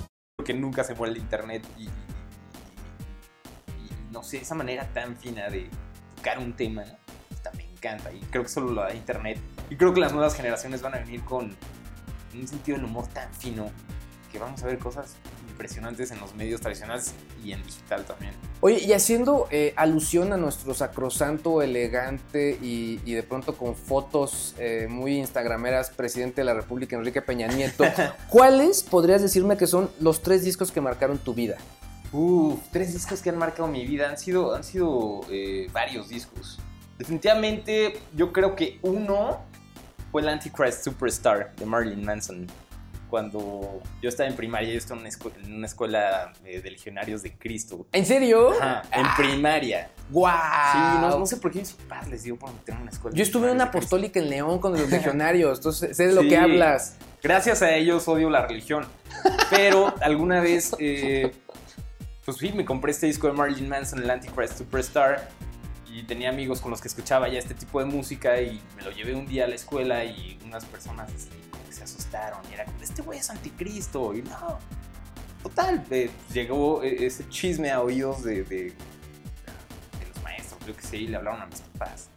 que 0.45 0.53
nunca 0.53 0.83
se 0.83 0.93
muere 0.93 1.11
el 1.13 1.17
internet 1.17 1.63
y, 1.75 1.85
y- 1.85 1.89
y 3.83 3.89
no 4.11 4.21
sé, 4.21 4.37
esa 4.37 4.53
manera 4.53 4.87
tan 4.93 5.15
fina 5.17 5.49
de 5.49 5.67
tocar 6.17 6.37
un 6.37 6.53
tema 6.53 6.83
puta, 7.29 7.51
me 7.57 7.63
encanta 7.63 8.11
y 8.13 8.19
creo 8.29 8.43
que 8.43 8.49
solo 8.49 8.69
lo 8.69 8.81
da 8.83 8.93
internet 8.93 9.39
y 9.71 9.75
creo 9.75 9.91
que 9.91 10.01
las 10.01 10.13
nuevas 10.13 10.35
generaciones 10.35 10.83
van 10.83 10.93
a 10.93 10.97
venir 10.99 11.23
con 11.23 11.55
un 12.35 12.47
sentido 12.47 12.77
del 12.77 12.85
humor 12.85 13.07
tan 13.07 13.33
fino 13.33 13.71
que 14.31 14.37
vamos 14.37 14.61
a 14.61 14.67
ver 14.67 14.77
cosas 14.77 15.15
impresionantes 15.55 16.11
en 16.11 16.19
los 16.19 16.35
medios 16.35 16.59
tradicionales 16.59 17.13
y 17.43 17.53
en 17.53 17.63
digital 17.63 18.03
también. 18.03 18.33
Oye, 18.59 18.79
y 18.83 18.91
haciendo 18.91 19.47
eh, 19.51 19.73
alusión 19.77 20.33
a 20.33 20.37
nuestro 20.37 20.73
sacrosanto, 20.73 21.61
elegante 21.61 22.57
y, 22.61 22.99
y 23.05 23.13
de 23.13 23.23
pronto 23.23 23.55
con 23.55 23.75
fotos 23.75 24.53
eh, 24.59 24.87
muy 24.89 25.17
instagrameras, 25.17 25.89
presidente 25.89 26.41
de 26.41 26.45
la 26.45 26.53
República, 26.53 26.95
Enrique 26.95 27.21
Peña 27.21 27.47
Nieto, 27.47 27.85
¿cuáles 28.29 28.83
podrías 28.83 29.21
decirme 29.21 29.55
que 29.55 29.67
son 29.67 29.89
los 29.99 30.21
tres 30.21 30.43
discos 30.43 30.71
que 30.71 30.81
marcaron 30.81 31.17
tu 31.17 31.33
vida? 31.33 31.57
Uf, 32.11 32.59
tres 32.71 32.93
discos 32.93 33.21
que 33.21 33.29
han 33.29 33.37
marcado 33.37 33.67
mi 33.67 33.85
vida. 33.85 34.09
Han 34.09 34.17
sido, 34.17 34.55
han 34.55 34.63
sido 34.63 35.21
eh, 35.29 35.67
varios 35.71 36.09
discos. 36.09 36.59
Definitivamente, 36.97 37.99
yo 38.15 38.31
creo 38.31 38.55
que 38.55 38.79
uno 38.81 39.41
fue 40.11 40.21
el 40.21 40.29
Antichrist 40.29 40.83
Superstar 40.83 41.53
de 41.55 41.65
Marilyn 41.65 42.05
Manson. 42.05 42.47
Cuando 43.15 43.81
yo 44.01 44.09
estaba 44.09 44.27
en 44.27 44.35
primaria, 44.35 44.69
yo 44.73 44.77
estaba 44.77 44.99
en 44.99 45.07
una, 45.07 45.09
escu- 45.15 45.31
en 45.41 45.53
una 45.55 45.67
escuela 45.67 46.33
eh, 46.43 46.59
de 46.59 46.69
legionarios 46.69 47.23
de 47.23 47.31
Cristo. 47.37 47.87
¿En 47.93 48.05
serio? 48.05 48.51
Ajá, 48.61 48.81
en 48.91 49.05
primaria. 49.15 49.89
¡Guau! 50.09 50.33
Sí, 50.73 50.77
no, 50.99 51.19
no 51.19 51.25
sé 51.25 51.37
por 51.37 51.49
qué 51.53 51.59
mis 51.59 51.71
papás 51.71 52.09
les 52.09 52.23
dio 52.23 52.37
por 52.37 52.51
meterme 52.51 52.79
en 52.79 52.81
una 52.81 52.91
escuela. 52.91 53.15
Yo 53.15 53.23
estuve 53.23 53.47
en 53.47 53.55
una 53.55 53.63
apostólica 53.65 54.19
en 54.19 54.29
León 54.29 54.59
con 54.59 54.73
los 54.73 54.89
legionarios, 54.89 55.59
entonces 55.59 55.95
sé 55.95 56.07
de 56.07 56.13
lo 56.13 56.23
que 56.23 56.35
hablas. 56.37 56.97
Gracias 57.23 57.61
a 57.61 57.73
ellos 57.73 58.05
odio 58.09 58.29
la 58.29 58.45
religión. 58.45 58.85
Pero 59.49 59.95
alguna 60.01 60.41
vez, 60.41 60.75
eh, 60.79 61.31
pues 62.25 62.35
sí, 62.35 62.51
me 62.53 62.65
compré 62.65 62.91
este 62.91 63.05
disco 63.07 63.27
de 63.27 63.33
Marilyn 63.33 63.69
Manson, 63.69 64.03
el 64.03 64.09
Antichrist 64.09 64.57
Superstar. 64.57 65.29
Y 65.89 66.03
tenía 66.03 66.27
amigos 66.27 66.59
con 66.59 66.71
los 66.71 66.81
que 66.81 66.89
escuchaba 66.89 67.29
ya 67.29 67.39
este 67.39 67.53
tipo 67.53 67.79
de 67.79 67.85
música. 67.85 68.41
Y 68.41 68.61
me 68.75 68.83
lo 68.83 68.91
llevé 68.91 69.15
un 69.15 69.25
día 69.25 69.45
a 69.45 69.47
la 69.47 69.55
escuela. 69.55 70.03
Y 70.03 70.37
unas 70.45 70.65
personas 70.65 71.09
así 71.15 71.29
Y 72.49 72.53
era 72.53 72.65
como, 72.65 72.81
este 72.81 73.01
güey 73.01 73.19
es 73.19 73.29
anticristo. 73.29 74.13
Y 74.13 74.21
no. 74.23 74.59
Total, 75.43 75.85
eh, 75.91 76.09
llegó 76.33 76.81
eh, 76.83 77.05
ese 77.05 77.27
chisme 77.29 77.71
a 77.71 77.81
oídos 77.81 78.23
de, 78.23 78.43
de, 78.43 78.63
de 78.65 78.73
los 80.13 80.23
maestros, 80.23 80.59
creo 80.63 80.75
que 80.75 80.81
sí, 80.81 81.07
le 81.07 81.17
hablaron 81.17 81.41
a 81.41 81.45
mis 81.45 81.61
papás 81.61 82.09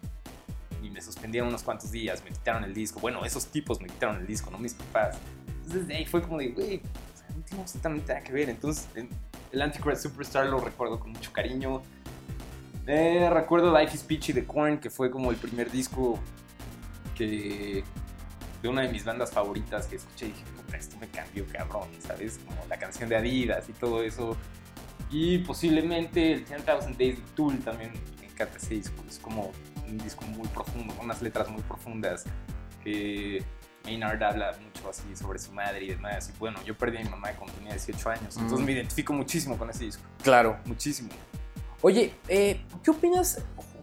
y 0.82 0.88
me 0.88 1.02
suspendieron 1.02 1.48
unos 1.50 1.62
cuantos 1.62 1.90
días, 1.90 2.22
me 2.24 2.30
quitaron 2.30 2.64
el 2.64 2.72
disco. 2.72 3.00
Bueno, 3.00 3.24
esos 3.26 3.46
tipos 3.48 3.80
me 3.82 3.88
quitaron 3.88 4.16
el 4.16 4.26
disco, 4.26 4.50
no 4.50 4.56
mis 4.58 4.72
papás. 4.72 5.18
Entonces 5.46 5.82
desde 5.86 5.96
ahí 5.96 6.06
fue 6.06 6.22
como 6.22 6.38
de, 6.38 6.48
güey, 6.48 6.80
no 7.36 7.42
tiene 7.44 7.62
absolutamente 7.62 8.12
nada 8.14 8.24
que 8.24 8.32
ver. 8.32 8.48
Entonces 8.48 8.88
en- 8.94 9.10
el 9.52 9.60
Antichrist 9.62 10.02
Superstar 10.04 10.46
lo 10.46 10.60
recuerdo 10.60 10.98
con 11.00 11.12
mucho 11.12 11.30
cariño. 11.32 11.82
Eh, 12.86 13.28
recuerdo 13.30 13.78
Life 13.78 13.94
is 13.94 14.02
Peachy 14.04 14.32
de 14.32 14.46
Korn, 14.46 14.78
que 14.78 14.88
fue 14.88 15.10
como 15.10 15.30
el 15.30 15.36
primer 15.36 15.70
disco 15.70 16.18
que 17.14 17.84
de 18.62 18.68
una 18.68 18.82
de 18.82 18.88
mis 18.88 19.04
bandas 19.04 19.30
favoritas 19.30 19.86
que 19.86 19.96
escuché 19.96 20.26
y 20.26 20.28
dije, 20.30 20.44
puta, 20.56 20.76
esto 20.76 20.96
me 21.00 21.08
cambió 21.08 21.46
cabrón, 21.52 21.88
¿sabes? 22.00 22.38
Como 22.44 22.56
la 22.68 22.78
canción 22.78 23.08
de 23.08 23.16
Adidas 23.16 23.68
y 23.68 23.72
todo 23.72 24.02
eso. 24.02 24.36
Y 25.10 25.38
posiblemente 25.38 26.32
el 26.32 26.44
10,000 26.44 26.96
Days 26.98 27.16
de 27.16 27.22
Tool 27.34 27.58
también 27.60 27.92
me 28.20 28.26
encanta 28.26 28.56
ese 28.58 28.74
disco. 28.74 29.02
Es 29.08 29.18
como 29.18 29.52
un 29.86 29.98
disco 29.98 30.24
muy 30.26 30.46
profundo, 30.48 30.94
con 30.94 31.06
unas 31.06 31.22
letras 31.22 31.48
muy 31.48 31.62
profundas 31.62 32.24
que 32.84 33.42
Maynard 33.84 34.22
habla 34.22 34.54
mucho 34.62 34.90
así 34.90 35.16
sobre 35.16 35.38
su 35.38 35.52
madre 35.52 35.84
y 35.84 35.88
demás. 35.88 36.30
Y 36.34 36.38
bueno, 36.38 36.62
yo 36.64 36.76
perdí 36.76 36.98
a 36.98 37.00
mi 37.04 37.08
mamá 37.08 37.30
cuando 37.32 37.54
tenía 37.54 37.72
18 37.72 38.10
años, 38.10 38.36
entonces 38.36 38.60
Mm. 38.60 38.64
me 38.64 38.72
identifico 38.72 39.12
muchísimo 39.14 39.56
con 39.56 39.70
ese 39.70 39.84
disco. 39.84 40.02
Claro. 40.22 40.58
Muchísimo. 40.66 41.08
Oye, 41.80 42.12
eh, 42.26 42.60
¿qué 42.82 42.90
opinas 42.90 43.40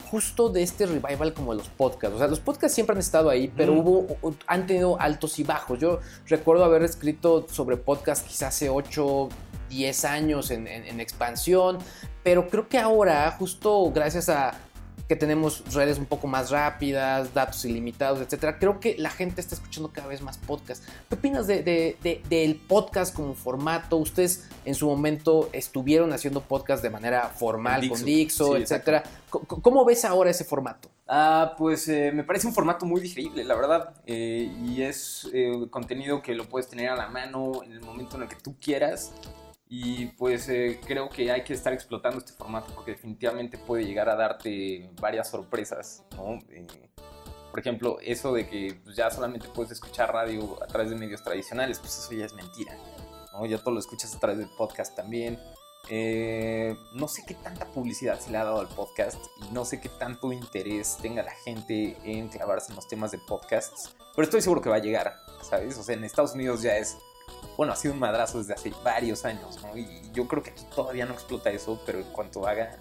justo 0.09 0.49
de 0.49 0.63
este 0.63 0.85
revival 0.85 1.33
como 1.33 1.51
de 1.53 1.57
los 1.59 1.69
podcasts? 1.69 2.15
O 2.15 2.19
sea, 2.19 2.27
los 2.27 2.39
podcasts 2.39 2.73
siempre 2.75 2.93
han 2.93 2.99
estado 2.99 3.29
ahí, 3.29 3.51
pero 3.55 3.73
Mm. 3.73 3.79
hubo, 3.79 4.07
han 4.47 4.65
tenido 4.67 4.99
altos 4.99 5.37
y 5.39 5.43
bajos. 5.43 5.79
Yo 5.79 5.99
recuerdo 6.27 6.63
haber 6.65 6.83
escrito 6.83 7.45
sobre 7.51 7.77
podcast 7.77 8.25
quizás 8.25 8.55
hace 8.55 8.69
8, 8.69 9.29
10 9.69 10.05
años 10.05 10.51
en, 10.51 10.67
en- 10.67 10.85
en 10.85 10.99
expansión, 10.99 11.79
pero 12.23 12.47
creo 12.49 12.67
que 12.69 12.77
ahora, 12.77 13.29
justo 13.37 13.91
gracias 13.93 14.29
a 14.29 14.53
que 15.07 15.15
tenemos 15.15 15.63
redes 15.73 15.99
un 15.99 16.05
poco 16.05 16.25
más 16.27 16.49
rápidas, 16.49 17.33
datos 17.33 17.63
ilimitados, 17.65 18.21
etcétera, 18.21 18.57
creo 18.57 18.79
que 18.79 18.95
la 18.97 19.09
gente 19.11 19.39
está 19.39 19.53
escuchando 19.53 19.91
cada 19.93 20.07
vez 20.07 20.21
más 20.21 20.37
podcasts. 20.39 20.87
¿Qué 21.09 21.15
opinas 21.15 21.45
de, 21.45 21.61
de- 21.61 21.97
de- 22.01 22.21
del 22.27 22.55
podcast 22.55 23.15
como 23.15 23.35
formato? 23.35 23.97
Ustedes 23.97 24.49
en 24.65 24.73
su 24.73 24.87
momento 24.87 25.49
estuvieron 25.53 26.11
haciendo 26.11 26.41
podcast 26.41 26.81
de 26.81 26.89
manera 26.89 27.29
formal 27.29 27.87
con 27.87 28.03
Dixo. 28.03 28.55
Sí, 28.55 28.63
etcétera. 28.63 29.03
¿Cómo 29.29 29.85
ves 29.85 30.05
ahora 30.05 30.31
ese 30.31 30.43
formato? 30.43 30.89
Ah, 31.07 31.53
pues 31.57 31.87
eh, 31.87 32.11
me 32.11 32.23
parece 32.23 32.47
un 32.47 32.53
formato 32.53 32.85
muy 32.87 32.99
digerible, 32.99 33.43
la 33.43 33.53
verdad. 33.53 33.93
eh, 34.07 34.51
y 34.63 34.81
es 34.81 35.29
eh, 35.33 35.67
contenido 35.69 36.23
que 36.23 36.33
lo 36.33 36.45
puedes 36.49 36.67
tener 36.67 36.89
a 36.89 36.95
la 36.95 37.09
mano 37.09 37.61
en 37.63 37.73
el 37.73 37.81
momento 37.81 38.15
en 38.15 38.23
el 38.23 38.27
que 38.29 38.37
tú 38.37 38.55
quieras. 38.59 39.11
Y 39.67 40.07
pues 40.17 40.47
eh, 40.49 40.79
creo 40.85 41.09
que 41.09 41.31
hay 41.31 41.43
que 41.43 41.53
estar 41.53 41.73
explotando 41.73 42.19
este 42.19 42.33
formato 42.33 42.73
porque 42.73 42.91
definitivamente 42.91 43.57
puede 43.57 43.83
llegar 43.85 44.09
a 44.09 44.15
darte 44.15 44.91
varias 45.01 45.29
sorpresas, 45.29 46.03
¿no? 46.15 46.39
Eh, 46.49 46.67
por 47.49 47.59
ejemplo, 47.59 47.97
eso 48.01 48.33
de 48.33 48.47
que 48.47 48.79
pues, 48.83 48.95
ya 48.95 49.09
solamente 49.09 49.47
puedes 49.47 49.71
escuchar 49.71 50.13
radio 50.13 50.61
a 50.61 50.67
través 50.67 50.89
de 50.89 50.95
medios 50.97 51.23
tradicionales, 51.23 51.79
pues 51.79 51.97
eso 51.97 52.11
ya 52.13 52.25
es 52.25 52.33
mentira, 52.33 52.77
¿no? 53.33 53.45
Ya 53.45 53.57
todo 53.57 53.71
lo 53.71 53.79
escuchas 53.79 54.13
a 54.13 54.19
través 54.19 54.37
del 54.39 54.49
podcast 54.57 54.95
también. 54.95 55.39
Eh, 55.89 56.75
no 56.93 57.07
sé 57.07 57.23
qué 57.27 57.35
tanta 57.35 57.65
publicidad 57.67 58.19
se 58.19 58.31
le 58.31 58.37
ha 58.37 58.43
dado 58.43 58.59
al 58.59 58.67
podcast 58.67 59.23
y 59.43 59.53
no 59.53 59.65
sé 59.65 59.79
qué 59.79 59.89
tanto 59.89 60.33
interés 60.33 60.97
tenga 60.99 61.21
la 61.21 61.31
gente 61.31 61.95
en 62.03 62.27
clavarse 62.27 62.71
en 62.71 62.75
los 62.75 62.87
temas 62.87 63.11
de 63.11 63.19
podcasts, 63.19 63.95
pero 64.15 64.25
estoy 64.25 64.41
seguro 64.41 64.61
que 64.61 64.69
va 64.69 64.77
a 64.77 64.79
llegar, 64.79 65.13
¿sabes? 65.41 65.77
O 65.77 65.83
sea, 65.83 65.95
en 65.95 66.03
Estados 66.03 66.33
Unidos 66.33 66.61
ya 66.61 66.77
es, 66.77 66.97
bueno, 67.57 67.73
ha 67.73 67.75
sido 67.75 67.93
un 67.93 67.99
madrazo 67.99 68.39
desde 68.39 68.53
hace 68.53 68.73
varios 68.83 69.23
años, 69.25 69.61
¿no? 69.61 69.77
Y 69.77 70.11
yo 70.13 70.27
creo 70.27 70.43
que 70.43 70.49
aquí 70.51 70.65
todavía 70.75 71.05
no 71.05 71.13
explota 71.13 71.49
eso, 71.51 71.79
pero 71.85 71.99
en 71.99 72.11
cuanto 72.11 72.45
haga, 72.47 72.77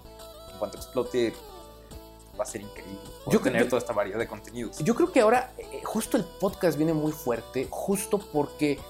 en 0.52 0.58
cuanto 0.58 0.76
explote, 0.78 1.32
va 2.38 2.42
a 2.42 2.46
ser 2.46 2.62
increíble. 2.62 2.98
Yo 3.26 3.40
creo- 3.40 3.52
tener 3.52 3.68
toda 3.68 3.78
esta 3.78 3.92
variedad 3.92 4.18
de 4.18 4.26
contenidos. 4.26 4.78
Yo 4.78 4.94
creo 4.94 5.12
que 5.12 5.20
ahora 5.20 5.52
eh, 5.58 5.80
justo 5.84 6.16
el 6.16 6.24
podcast 6.24 6.76
viene 6.76 6.92
muy 6.92 7.12
fuerte, 7.12 7.68
justo 7.70 8.18
porque 8.18 8.80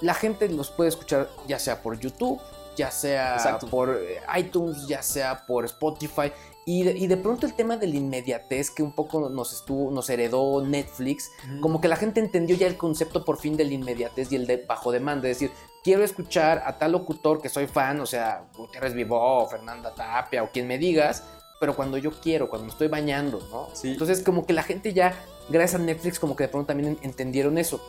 la 0.00 0.14
gente 0.14 0.48
los 0.48 0.70
puede 0.70 0.90
escuchar 0.90 1.28
ya 1.48 1.58
sea 1.58 1.82
por 1.82 1.98
YouTube, 1.98 2.40
ya 2.76 2.90
sea 2.92 3.34
Exacto. 3.34 3.66
por 3.68 3.90
eh, 3.90 4.20
iTunes, 4.36 4.86
ya 4.86 5.02
sea 5.02 5.44
por 5.46 5.64
Spotify. 5.64 6.32
Y 6.66 6.82
de, 6.84 6.92
y 6.92 7.06
de 7.06 7.16
pronto 7.16 7.46
el 7.46 7.54
tema 7.54 7.76
de 7.76 7.86
la 7.86 7.96
inmediatez 7.96 8.70
que 8.70 8.82
un 8.82 8.92
poco 8.92 9.28
nos 9.28 9.52
estuvo, 9.52 9.90
nos 9.90 10.08
heredó 10.08 10.64
Netflix, 10.64 11.30
como 11.60 11.80
que 11.80 11.88
la 11.88 11.96
gente 11.96 12.20
entendió 12.20 12.56
ya 12.56 12.66
el 12.66 12.76
concepto 12.76 13.24
por 13.24 13.38
fin 13.38 13.56
de 13.56 13.64
la 13.64 13.74
inmediatez 13.74 14.32
y 14.32 14.36
el 14.36 14.46
de 14.46 14.64
bajo 14.66 14.90
demanda. 14.90 15.28
Es 15.28 15.38
decir, 15.38 15.54
quiero 15.82 16.02
escuchar 16.02 16.62
a 16.64 16.78
tal 16.78 16.92
locutor 16.92 17.42
que 17.42 17.50
soy 17.50 17.66
fan, 17.66 18.00
o 18.00 18.06
sea, 18.06 18.46
Gutiérrez 18.56 18.94
Vivó, 18.94 19.46
Fernanda 19.46 19.94
Tapia 19.94 20.42
o 20.42 20.50
quien 20.50 20.66
me 20.66 20.78
digas, 20.78 21.22
pero 21.60 21.76
cuando 21.76 21.98
yo 21.98 22.10
quiero, 22.10 22.48
cuando 22.48 22.64
me 22.64 22.72
estoy 22.72 22.88
bañando, 22.88 23.40
¿no? 23.50 23.68
Entonces, 23.82 24.22
como 24.22 24.46
que 24.46 24.54
la 24.54 24.62
gente 24.62 24.92
ya, 24.92 25.14
gracias 25.48 25.80
a 25.80 25.84
Netflix, 25.84 26.18
como 26.18 26.34
que 26.34 26.44
de 26.44 26.48
pronto 26.48 26.68
también 26.68 26.98
entendieron 27.02 27.58
eso. 27.58 27.80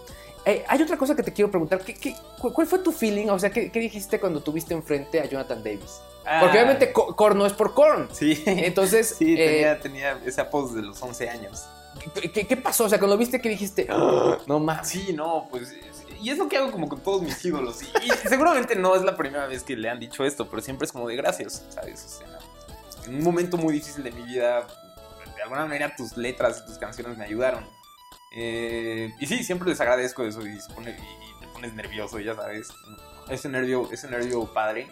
Eh, 0.45 0.63
hay 0.67 0.81
otra 0.81 0.95
cosa 0.97 1.15
que 1.15 1.23
te 1.23 1.33
quiero 1.33 1.49
preguntar. 1.49 1.79
¿qué, 1.81 1.93
qué- 1.95 2.15
cu- 2.39 2.53
cuál 2.53 2.67
fue 2.67 2.79
tu 2.79 2.91
feeling? 2.91 3.29
O 3.29 3.39
sea, 3.39 3.49
¿qué, 3.49 3.71
qué 3.71 3.79
dijiste 3.79 4.19
cuando 4.19 4.41
tuviste 4.41 4.73
enfrente 4.73 5.19
a 5.19 5.25
Jonathan 5.25 5.63
Davis? 5.63 5.99
Ah. 6.25 6.39
Porque 6.41 6.57
obviamente 6.57 6.93
Korn 6.93 7.37
no 7.37 7.45
es 7.45 7.53
por 7.53 7.73
Korn. 7.73 8.09
Sí. 8.11 8.43
Entonces, 8.45 9.15
Sí, 9.17 9.33
eh, 9.37 9.47
tenía, 9.47 9.79
tenía 9.79 10.19
ese 10.25 10.41
apodo 10.41 10.67
desde 10.69 10.83
los 10.87 11.01
11 11.01 11.29
años. 11.29 11.65
¿qué, 12.21 12.31
qué- 12.31 12.45
qué 12.47 12.57
pasó? 12.57 12.85
O 12.85 12.89
sea, 12.89 12.99
cuando 12.99 13.17
viste, 13.17 13.41
¿qué 13.41 13.49
dijiste? 13.49 13.87
¡Ah! 13.89 14.37
no 14.47 14.59
más. 14.59 14.87
Sí, 14.87 15.13
no, 15.13 15.47
pues. 15.49 15.71
es- 15.71 16.03
Y 16.21 16.29
es 16.29 16.37
lo 16.37 16.47
que 16.47 16.57
hago 16.57 16.71
como 16.71 16.87
con 16.89 16.99
todos 17.01 17.21
mis 17.23 17.43
ídolos. 17.43 17.81
Y, 17.81 17.85
y 18.07 18.09
seguramente 18.29 18.75
no 18.75 18.95
es 18.95 19.01
la 19.03 19.15
primera 19.17 19.47
vez 19.47 19.63
que 19.63 19.75
le 19.75 19.89
han 19.89 19.99
dicho 19.99 20.23
esto, 20.25 20.47
pero 20.49 20.61
siempre 20.61 20.85
es 20.85 20.91
como 20.91 21.07
de 21.07 21.15
gracias, 21.15 21.63
¿sabes? 21.69 22.05
O 22.05 22.09
sea, 22.19 22.39
en 23.07 23.15
un 23.15 23.23
momento 23.23 23.57
muy 23.57 23.73
difícil 23.73 24.03
de 24.03 24.11
mi 24.11 24.21
vida, 24.23 24.65
de 25.35 25.41
alguna 25.43 25.65
manera 25.65 25.95
tus 25.95 26.15
letras 26.17 26.61
y 26.63 26.67
tus 26.67 26.77
canciones 26.77 27.17
me 27.17 27.25
ayudaron. 27.25 27.63
Eh, 28.35 29.13
y 29.19 29.25
sí, 29.27 29.43
siempre 29.43 29.69
les 29.69 29.79
agradezco 29.79 30.23
eso 30.23 30.45
y, 30.45 30.51
y- 30.51 31.39
te 31.39 31.47
pones 31.53 31.73
nervioso, 31.73 32.19
ya 32.19 32.35
sabes. 32.35 32.67
Ese 33.29 33.47
nervio, 33.49 33.89
ese 33.91 34.09
nervio 34.09 34.45
padre. 34.53 34.87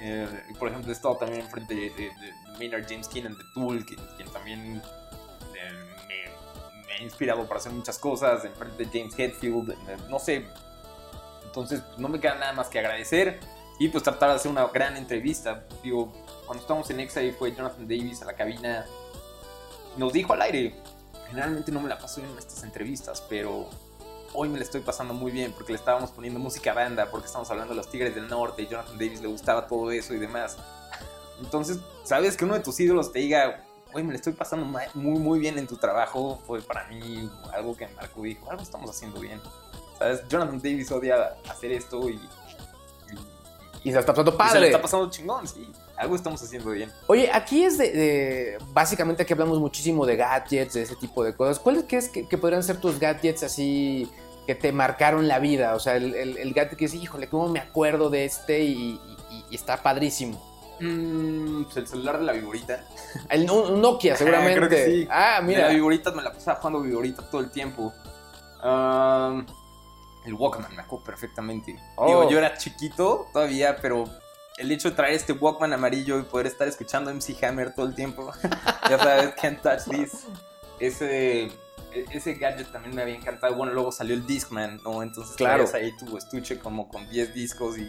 Eh, 0.00 0.26
por 0.58 0.68
ejemplo, 0.68 0.90
he 0.90 0.94
estado 0.94 1.16
también 1.16 1.42
enfrente 1.42 1.74
de, 1.74 1.90
de, 1.90 2.04
de 2.04 2.32
Maynard 2.58 2.84
James 2.88 3.08
Keenan 3.08 3.36
de 3.36 3.44
Tool, 3.54 3.84
que- 3.84 3.96
quien 4.16 4.28
también 4.32 4.82
eh, 5.54 5.72
me, 6.08 6.86
me 6.86 6.92
ha 6.94 7.02
inspirado 7.02 7.46
para 7.46 7.58
hacer 7.60 7.72
muchas 7.72 7.98
cosas, 7.98 8.44
enfrente 8.44 8.84
de 8.84 8.98
James 8.98 9.18
Hetfield, 9.18 9.74
no 10.08 10.18
sé. 10.18 10.46
Entonces, 11.44 11.82
no 11.98 12.08
me 12.08 12.20
queda 12.20 12.36
nada 12.36 12.52
más 12.52 12.68
que 12.68 12.78
agradecer 12.78 13.40
y 13.80 13.88
pues 13.88 14.04
tratar 14.04 14.30
de 14.30 14.36
hacer 14.36 14.50
una 14.50 14.66
gran 14.68 14.96
entrevista. 14.96 15.64
Digo, 15.82 16.12
cuando 16.46 16.62
estábamos 16.62 16.88
en 16.90 17.00
Exa 17.00 17.22
y 17.22 17.32
fue 17.32 17.54
Jonathan 17.54 17.86
Davis 17.88 18.22
a 18.22 18.26
la 18.26 18.34
cabina, 18.34 18.86
nos 19.96 20.12
dijo 20.12 20.32
al 20.32 20.42
aire, 20.42 20.74
generalmente 21.28 21.72
no 21.72 21.80
me 21.80 21.88
la 21.88 21.98
paso 21.98 22.20
bien 22.20 22.32
en 22.32 22.38
estas 22.38 22.62
entrevistas, 22.64 23.22
pero 23.28 23.68
hoy 24.32 24.48
me 24.48 24.58
la 24.58 24.64
estoy 24.64 24.80
pasando 24.80 25.14
muy 25.14 25.32
bien 25.32 25.52
porque 25.52 25.72
le 25.72 25.78
estábamos 25.78 26.10
poniendo 26.10 26.38
música 26.38 26.72
banda, 26.74 27.10
porque 27.10 27.26
estamos 27.26 27.50
hablando 27.50 27.74
de 27.74 27.76
los 27.76 27.90
Tigres 27.90 28.14
del 28.14 28.28
Norte 28.28 28.62
y 28.62 28.66
Jonathan 28.66 28.98
Davis 28.98 29.20
le 29.20 29.28
gustaba 29.28 29.66
todo 29.66 29.90
eso 29.90 30.14
y 30.14 30.18
demás. 30.18 30.56
Entonces, 31.40 31.78
sabes 32.04 32.36
que 32.36 32.44
uno 32.44 32.54
de 32.54 32.60
tus 32.60 32.78
ídolos 32.80 33.12
te 33.12 33.20
diga, 33.20 33.64
hoy 33.92 34.02
me 34.02 34.10
la 34.10 34.16
estoy 34.16 34.32
pasando 34.32 34.66
muy, 34.94 35.18
muy 35.18 35.38
bien 35.38 35.58
en 35.58 35.66
tu 35.66 35.76
trabajo, 35.76 36.40
fue 36.46 36.60
para 36.60 36.86
mí 36.88 37.30
algo 37.52 37.76
que 37.76 37.86
me 37.86 37.94
marcó 37.94 38.24
y 38.26 38.30
dijo, 38.30 38.50
algo 38.50 38.62
estamos 38.62 38.90
haciendo 38.90 39.20
bien. 39.20 39.40
¿Sabes? 39.98 40.22
Jonathan 40.28 40.58
Davis 40.58 40.90
odia 40.92 41.36
hacer 41.48 41.72
esto 41.72 42.08
y, 42.08 42.20
Y 43.84 43.88
se 43.90 43.94
la 43.94 44.00
está 44.00 44.12
pasando 44.12 44.30
y 44.30 44.34
se 44.34 44.38
padre. 44.38 44.60
le 44.60 44.66
está 44.66 44.82
pasando 44.82 45.10
chingón, 45.10 45.46
sí. 45.46 45.70
Algo 45.96 46.14
estamos 46.16 46.42
haciendo 46.42 46.70
bien. 46.70 46.92
Oye, 47.06 47.30
aquí 47.32 47.64
es 47.64 47.78
de, 47.78 47.90
de- 47.92 48.58
Básicamente 48.72 49.22
aquí 49.22 49.32
hablamos 49.32 49.58
muchísimo 49.60 50.04
de 50.06 50.16
gadgets, 50.16 50.74
de 50.74 50.82
ese 50.82 50.96
tipo 50.96 51.24
de 51.24 51.34
cosas. 51.34 51.58
¿Cuáles 51.58 51.84
crees 51.88 52.08
que, 52.08 52.26
que 52.28 52.38
podrían 52.38 52.62
ser 52.62 52.80
tus 52.80 52.98
gadgets 53.00 53.42
así 53.42 54.10
que 54.46 54.54
te 54.54 54.72
marcaron 54.72 55.26
la 55.28 55.38
vida? 55.38 55.74
O 55.74 55.80
sea, 55.80 55.96
el, 55.96 56.14
el- 56.14 56.36
el 56.38 56.52
gadget 56.52 56.76
que 56.76 56.84
dices, 56.86 57.00
híjole, 57.02 57.28
¿cómo 57.28 57.48
me 57.48 57.58
acuerdo 57.60 58.10
de 58.10 58.24
este? 58.24 58.60
Y, 58.60 59.00
y- 59.30 59.44
y 59.50 59.54
está 59.54 59.76
padrísimo. 59.82 60.46
Mm, 60.80 61.64
pues 61.64 61.76
el 61.78 61.86
celular 61.88 62.18
de 62.20 62.24
la 62.24 62.32
vigorita. 62.32 62.84
El, 63.30 63.50
un, 63.50 63.80
Nokia, 63.80 64.16
seguramente. 64.16 64.54
Creo 64.58 64.68
que 64.68 64.84
sí. 64.86 65.08
Ah, 65.10 65.38
De 65.40 65.46
mira. 65.48 65.66
la 65.66 65.68
vigorita 65.74 66.12
me 66.12 66.22
la 66.22 66.32
pasaba 66.32 66.58
jugando 66.60 66.80
vigorita 66.82 67.22
todo 67.28 67.40
el 67.40 67.50
tiempo. 67.50 67.92
El 70.28 70.34
Walkman, 70.34 70.74
me 70.76 70.82
acuerdo 70.82 71.04
perfectamente. 71.04 71.76
Oh. 71.96 72.06
Digo, 72.06 72.30
yo 72.30 72.38
era 72.38 72.56
chiquito 72.56 73.26
todavía, 73.32 73.76
pero 73.82 74.04
el 74.56 74.70
hecho 74.70 74.90
de 74.90 74.96
traer 74.96 75.14
este 75.14 75.32
Walkman 75.32 75.72
amarillo 75.72 76.18
y 76.18 76.22
poder 76.22 76.46
estar 76.46 76.66
escuchando 76.68 77.12
MC 77.12 77.42
Hammer 77.44 77.74
todo 77.74 77.86
el 77.86 77.94
tiempo, 77.94 78.32
ya 78.90 78.98
sabes, 78.98 79.34
Can't 79.40 79.60
Touch 79.62 79.82
This, 79.90 80.26
ese, 80.80 81.50
ese 82.10 82.34
gadget 82.34 82.70
también 82.72 82.94
me 82.94 83.02
había 83.02 83.14
encantado. 83.16 83.54
Bueno, 83.56 83.72
luego 83.72 83.92
salió 83.92 84.14
el 84.14 84.26
Discman, 84.26 84.80
¿no? 84.84 85.02
Entonces 85.02 85.36
Claro. 85.36 85.64
ahí 85.74 85.96
tu 85.96 86.16
estuche 86.16 86.58
como 86.58 86.88
con 86.88 87.08
10 87.08 87.34
discos 87.34 87.78
y 87.78 87.88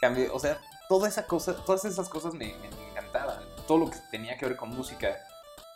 cambio, 0.00 0.34
o 0.34 0.38
sea, 0.38 0.58
toda 0.88 1.08
esa 1.08 1.26
cosa, 1.26 1.54
todas 1.64 1.84
esas 1.84 2.08
cosas 2.08 2.32
me, 2.34 2.46
me- 2.54 2.70
me 2.70 2.90
encantaban. 2.90 3.38
Todo 3.66 3.78
lo 3.78 3.90
que 3.90 3.98
tenía 4.10 4.36
que 4.38 4.46
ver 4.46 4.56
con 4.56 4.70
música. 4.70 5.16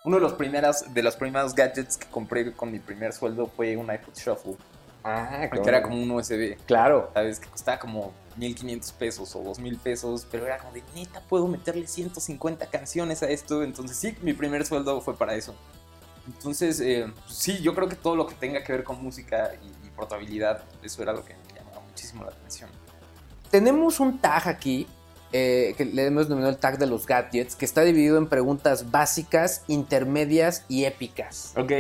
Uno 0.05 0.17
de 0.17 0.23
los 0.23 0.33
primeras, 0.33 0.93
de 0.93 1.03
los 1.03 1.15
primeros 1.15 1.55
gadgets 1.55 1.97
que 1.97 2.07
compré 2.09 2.53
con 2.55 2.73
mi 2.73 2.79
primer 2.81 3.13
sueldo 3.13 3.47
fue 3.47 3.77
un 3.77 3.93
iPod 3.93 4.15
Shuffle. 4.17 4.57
Ah, 5.05 5.49
Que 5.51 5.69
era 5.69 5.83
como 5.83 6.01
un 6.01 6.11
USB. 6.11 6.57
Claro. 6.67 7.11
¿Sabes? 7.15 7.41
Que 7.41 7.49
costaba 7.49 7.79
como 7.79 8.13
1500 8.37 8.93
pesos 8.93 9.35
o 9.37 9.43
2000 9.43 9.79
pesos. 9.79 10.27
Pero 10.31 10.47
era 10.47 10.59
como 10.59 10.73
de 10.73 10.83
neta, 10.95 11.21
puedo 11.29 11.47
meterle 11.49 11.87
150 11.87 12.67
canciones 12.67 13.23
a 13.23 13.29
esto. 13.29 13.63
Entonces, 13.63 13.97
sí, 13.97 14.17
mi 14.23 14.33
primer 14.33 14.65
sueldo 14.65 15.01
fue 15.01 15.17
para 15.17 15.35
eso. 15.35 15.55
Entonces, 16.27 16.81
eh, 16.81 17.13
sí, 17.27 17.61
yo 17.63 17.75
creo 17.75 17.89
que 17.89 17.97
todo 17.97 18.15
lo 18.15 18.27
que 18.27 18.35
tenga 18.35 18.63
que 18.63 18.73
ver 18.73 18.85
con 18.85 19.03
música 19.03 19.51
y, 19.61 19.87
y 19.87 19.91
portabilidad, 19.91 20.63
eso 20.83 21.03
era 21.03 21.13
lo 21.13 21.25
que 21.25 21.35
me 21.35 21.59
llamaba 21.59 21.81
muchísimo 21.81 22.25
la 22.25 22.31
atención. 22.31 22.71
Tenemos 23.51 23.99
un 23.99 24.19
tag 24.19 24.47
aquí, 24.47 24.87
eh, 25.33 25.75
que 25.77 25.85
le 25.85 26.07
hemos 26.07 26.25
denominado 26.25 26.53
el 26.53 26.59
tag 26.59 26.79
de 26.79 26.87
los 26.87 27.07
gadgets, 27.07 27.57
que 27.57 27.65
está 27.65 27.83
dividido 27.83 28.19
en 28.19 28.29
preguntas 28.29 28.91
básicas, 28.91 29.65
intermedias 29.67 30.65
y 30.69 30.85
épicas. 30.85 31.55
Ok. 31.57 31.73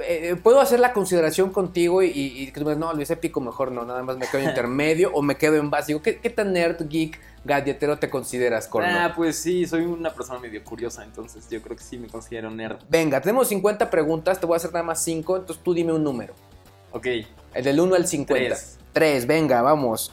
Eh, 0.00 0.36
Puedo 0.42 0.60
hacer 0.60 0.80
la 0.80 0.92
consideración 0.92 1.50
contigo 1.52 2.02
y, 2.02 2.06
y- 2.08 2.52
y 2.56 2.74
no, 2.76 2.92
Luis, 2.94 3.10
épico 3.10 3.40
mejor 3.40 3.72
no, 3.72 3.84
nada 3.84 4.02
más 4.02 4.16
me 4.16 4.26
quedo 4.26 4.40
en 4.42 4.48
intermedio 4.50 5.10
o 5.12 5.20
me 5.22 5.36
quedo 5.36 5.56
en 5.56 5.68
básico. 5.70 6.00
¿Qué, 6.00 6.18
qué 6.18 6.30
tan 6.30 6.52
nerd, 6.54 6.88
geek, 6.88 7.20
gadgetero 7.44 7.98
te 7.98 8.08
consideras, 8.08 8.68
Corno? 8.68 8.88
Ah, 8.90 9.12
pues 9.14 9.36
sí, 9.38 9.66
soy 9.66 9.82
una 9.84 10.10
persona 10.14 10.38
medio 10.38 10.64
curiosa, 10.64 11.04
entonces 11.04 11.46
yo 11.50 11.60
creo 11.60 11.76
que 11.76 11.82
sí 11.84 11.98
me 11.98 12.08
considero 12.08 12.50
nerd. 12.50 12.78
Venga, 12.88 13.20
tenemos 13.20 13.48
50 13.48 13.90
preguntas, 13.90 14.40
te 14.40 14.46
voy 14.46 14.54
a 14.54 14.56
hacer 14.56 14.72
nada 14.72 14.84
más 14.84 15.02
5, 15.04 15.36
entonces 15.36 15.62
tú 15.62 15.74
dime 15.74 15.92
un 15.92 16.02
número. 16.04 16.34
Ok. 16.92 17.06
El 17.54 17.64
del 17.64 17.78
1 17.80 17.94
al 17.94 18.06
50. 18.06 18.34
Tres. 18.54 18.78
3, 18.94 19.26
venga, 19.26 19.60
vamos. 19.62 20.12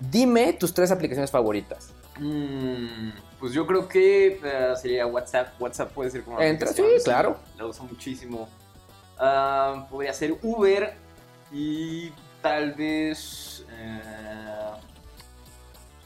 Dime 0.00 0.52
tus 0.52 0.74
tres 0.74 0.90
aplicaciones 0.90 1.30
favoritas. 1.30 1.90
Mm, 2.18 3.10
pues 3.40 3.52
yo 3.52 3.66
creo 3.66 3.88
que 3.88 4.40
eh, 4.42 4.74
sería 4.80 5.06
WhatsApp. 5.06 5.60
WhatsApp 5.60 5.92
puede 5.92 6.10
ser 6.10 6.22
como 6.22 6.40
Entra, 6.40 6.72
sí, 6.72 6.82
claro. 7.04 7.38
La 7.58 7.66
uso 7.66 7.84
muchísimo. 7.84 8.48
Ah, 9.18 9.86
podría 9.90 10.12
ser 10.12 10.36
Uber 10.42 10.94
y 11.52 12.12
tal 12.42 12.72
vez. 12.74 13.64
eh, 13.70 14.00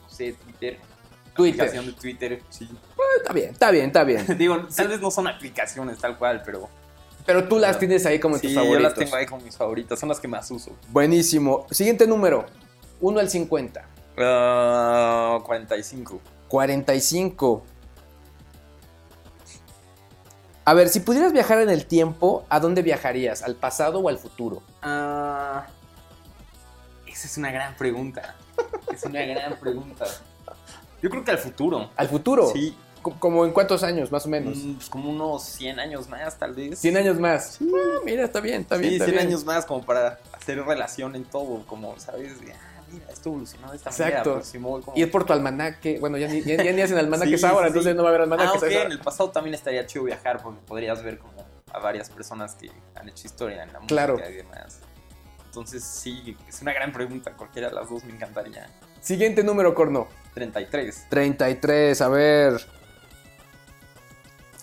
no 0.03 0.09
sé, 0.09 0.33
Twitter. 0.33 0.79
Twitter. 1.35 1.61
Aplicación 1.61 1.87
de 1.87 1.93
Twitter, 1.93 2.43
sí. 2.51 2.69
Está 3.19 3.33
bien, 3.33 3.51
está 3.51 3.71
bien, 3.71 3.87
está 3.87 4.05
bien. 4.05 4.27
Digo, 4.39 4.67
tal 4.75 4.89
vez 4.89 5.01
no 5.01 5.11
son 5.11 5.29
aplicaciones 5.29 5.99
tal 5.99 6.19
cual, 6.19 6.43
pero. 6.45 6.69
Pero 7.25 7.47
tú 7.47 7.59
las 7.59 7.79
tienes 7.79 8.07
ahí 8.07 8.19
como 8.19 8.37
en 8.37 8.41
Sí, 8.41 8.47
tus 8.49 8.55
yo 8.55 8.61
favoritos. 8.63 8.83
las 8.83 8.95
tengo 8.95 9.15
ahí 9.17 9.27
como 9.27 9.43
mis 9.45 9.57
favoritas, 9.57 9.99
son 10.01 10.09
las 10.09 10.19
que 10.19 10.27
más 10.29 10.51
uso. 10.51 10.75
Buenísimo. 10.89 11.67
Siguiente 11.71 12.07
número. 12.07 12.47
1 13.01 13.21
al 13.21 13.29
50. 13.29 13.87
Ah, 14.21 15.39
45. 15.45 16.21
45. 16.49 17.63
A 20.65 20.75
ver, 20.75 20.89
si 20.91 21.01
pudieras 21.01 21.33
viajar 21.33 21.61
en 21.61 21.71
el 21.71 21.87
tiempo, 21.87 22.45
¿a 22.51 22.61
dónde 22.61 22.83
viajarías? 22.83 23.43
¿Al 23.43 23.55
pasado 23.55 24.01
o 24.01 24.09
al 24.09 24.19
futuro? 24.19 24.63
Ah, 24.83 25.67
esa 27.07 27.27
es 27.27 27.39
una 27.39 27.51
gran 27.51 27.75
pregunta. 27.77 28.35
Es 28.93 29.03
una 29.05 29.23
gran 29.23 29.59
pregunta. 29.59 30.05
Yo 31.01 31.09
creo 31.09 31.25
que 31.25 31.31
al 31.31 31.39
futuro. 31.39 31.91
¿Al 31.97 32.09
futuro? 32.09 32.51
Sí. 32.53 32.77
Co- 33.01 33.15
¿Como 33.19 33.47
en 33.47 33.53
cuántos 33.53 33.83
años, 33.85 34.11
más 34.13 34.27
o 34.27 34.29
menos? 34.29 34.59
Mm, 34.59 34.75
pues 34.75 34.91
como 34.91 35.11
unos 35.11 35.43
100 35.45 35.79
años 35.81 36.09
más, 36.09 36.37
tal 36.37 36.53
vez. 36.55 36.79
100 36.81 36.97
años 36.97 37.19
más. 37.19 37.59
Ah, 37.63 38.01
mira, 38.05 38.25
está 38.25 38.41
bien, 38.41 38.63
está 38.63 38.77
bien. 38.77 38.91
sí, 38.91 38.95
está 38.97 39.05
100 39.07 39.17
bien. 39.17 39.29
años 39.29 39.45
más, 39.45 39.65
como 39.65 39.83
para 39.85 40.19
hacer 40.33 40.63
relación 40.65 41.15
en 41.17 41.25
todo, 41.25 41.65
como, 41.67 41.99
¿sabes? 41.99 42.33
Mira, 42.91 43.07
esto 43.11 43.29
evolucionó 43.31 43.71
de 43.71 43.77
esta 43.77 43.91
manera. 43.91 44.09
Exacto. 44.09 44.31
aproximó 44.31 44.81
como- 44.81 44.97
Ir 44.97 45.11
por 45.11 45.25
tu 45.25 45.33
almanaque. 45.33 45.99
Bueno, 46.01 46.17
ya 46.19 46.29
ni, 46.29 46.43
ya, 46.43 46.63
ya 46.63 46.73
ni 46.73 46.81
hacen 46.83 46.99
almanaques 46.99 47.41
Sí, 47.41 47.47
ahora, 47.47 47.67
sí, 47.67 47.69
entonces 47.69 47.95
no 47.97 48.03
va 48.03 48.09
a 48.09 48.11
haber 48.11 48.23
almanaques. 48.23 48.55
Ah, 48.55 48.59
ok, 48.59 48.73
ahora. 48.73 48.83
en 48.87 48.93
el 48.93 49.01
pasado 49.01 49.31
también 49.31 49.55
estaría 49.55 49.87
chido 49.87 50.05
viajar 50.05 50.43
porque 50.43 50.61
podrías 50.67 51.03
ver 51.03 51.19
como 51.19 51.33
a 51.73 51.79
varias 51.79 52.09
personas 52.11 52.55
que 52.55 52.71
han 52.95 53.09
hecho 53.09 53.27
historia 53.27 53.63
en 53.63 53.73
la 53.73 53.81
música 53.81 53.89
Claro. 53.89 54.21
y 54.31 54.33
demás. 54.33 54.81
Entonces, 55.45 55.83
sí, 55.85 56.37
es 56.49 56.63
una 56.63 56.73
gran 56.73 56.93
pregunta. 56.93 57.33
Cualquiera 57.33 57.69
de 57.69 57.75
las 57.75 57.89
dos 57.89 58.05
me 58.05 58.13
encantaría. 58.13 58.69
Siguiente 59.01 59.43
número, 59.43 59.75
Corno. 59.75 60.07
33. 60.35 61.07
33, 61.09 62.01
a 62.01 62.09
ver. 62.09 62.67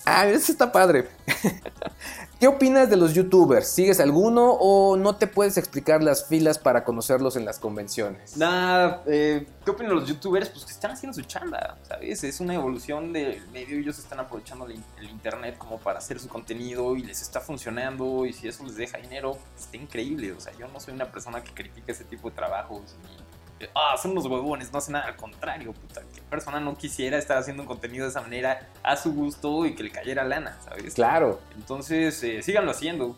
Ah, 0.05 0.27
ese 0.27 0.51
está 0.51 0.71
padre. 0.71 1.09
¿Qué 2.39 2.47
opinas 2.47 2.89
de 2.89 2.97
los 2.97 3.13
youtubers? 3.13 3.67
¿Sigues 3.69 3.99
alguno 3.99 4.51
o 4.51 4.97
no 4.97 5.15
te 5.15 5.25
puedes 5.25 5.57
explicar 5.57 6.03
las 6.03 6.27
filas 6.27 6.59
para 6.59 6.83
conocerlos 6.83 7.37
en 7.37 7.45
las 7.45 7.57
convenciones? 7.57 8.37
Nada, 8.37 9.01
eh, 9.07 9.47
¿qué 9.63 9.71
opinan 9.71 9.95
los 9.95 10.07
youtubers? 10.07 10.49
Pues 10.49 10.65
que 10.65 10.71
están 10.71 10.91
haciendo 10.91 11.15
su 11.15 11.23
chamba, 11.23 11.77
¿sabes? 11.87 12.23
Es 12.23 12.39
una 12.41 12.53
evolución 12.53 13.13
del 13.13 13.47
medio, 13.47 13.79
ellos 13.79 13.97
están 13.97 14.19
aprovechando 14.19 14.67
el, 14.67 14.79
internet 15.09 15.57
como 15.57 15.79
para 15.79 15.99
hacer 15.99 16.19
su 16.19 16.27
contenido 16.27 16.95
y 16.95 17.03
les 17.03 17.21
está 17.21 17.39
funcionando 17.39 18.25
y 18.25 18.33
si 18.33 18.47
eso 18.47 18.63
les 18.65 18.75
deja 18.75 18.97
dinero, 18.97 19.37
está 19.57 19.77
increíble. 19.77 20.33
O 20.33 20.39
sea, 20.39 20.53
yo 20.53 20.67
no 20.67 20.79
soy 20.79 20.93
una 20.93 21.11
persona 21.11 21.43
que 21.43 21.51
critique 21.51 21.93
ese 21.93 22.03
tipo 22.03 22.29
de 22.29 22.35
trabajos 22.35 22.95
y, 23.03 23.21
eh, 23.21 23.34
ah, 23.73 23.95
son 24.01 24.11
unos 24.11 24.25
huevones, 24.25 24.71
no 24.71 24.77
hace 24.79 24.91
nada, 24.91 25.05
al 25.05 25.15
contrario, 25.15 25.73
puta. 25.73 26.01
¿Qué 26.13 26.21
persona 26.21 26.59
no 26.59 26.75
quisiera 26.77 27.17
estar 27.17 27.37
haciendo 27.37 27.63
un 27.63 27.67
contenido 27.67 28.05
de 28.05 28.09
esa 28.11 28.21
manera 28.21 28.69
a 28.83 28.95
su 28.97 29.13
gusto 29.13 29.65
y 29.65 29.75
que 29.75 29.83
le 29.83 29.91
cayera 29.91 30.23
lana, 30.23 30.57
¿sabes? 30.63 30.93
Claro. 30.93 31.39
Entonces, 31.55 32.21
eh, 32.23 32.41
síganlo 32.43 32.71
haciendo. 32.71 33.15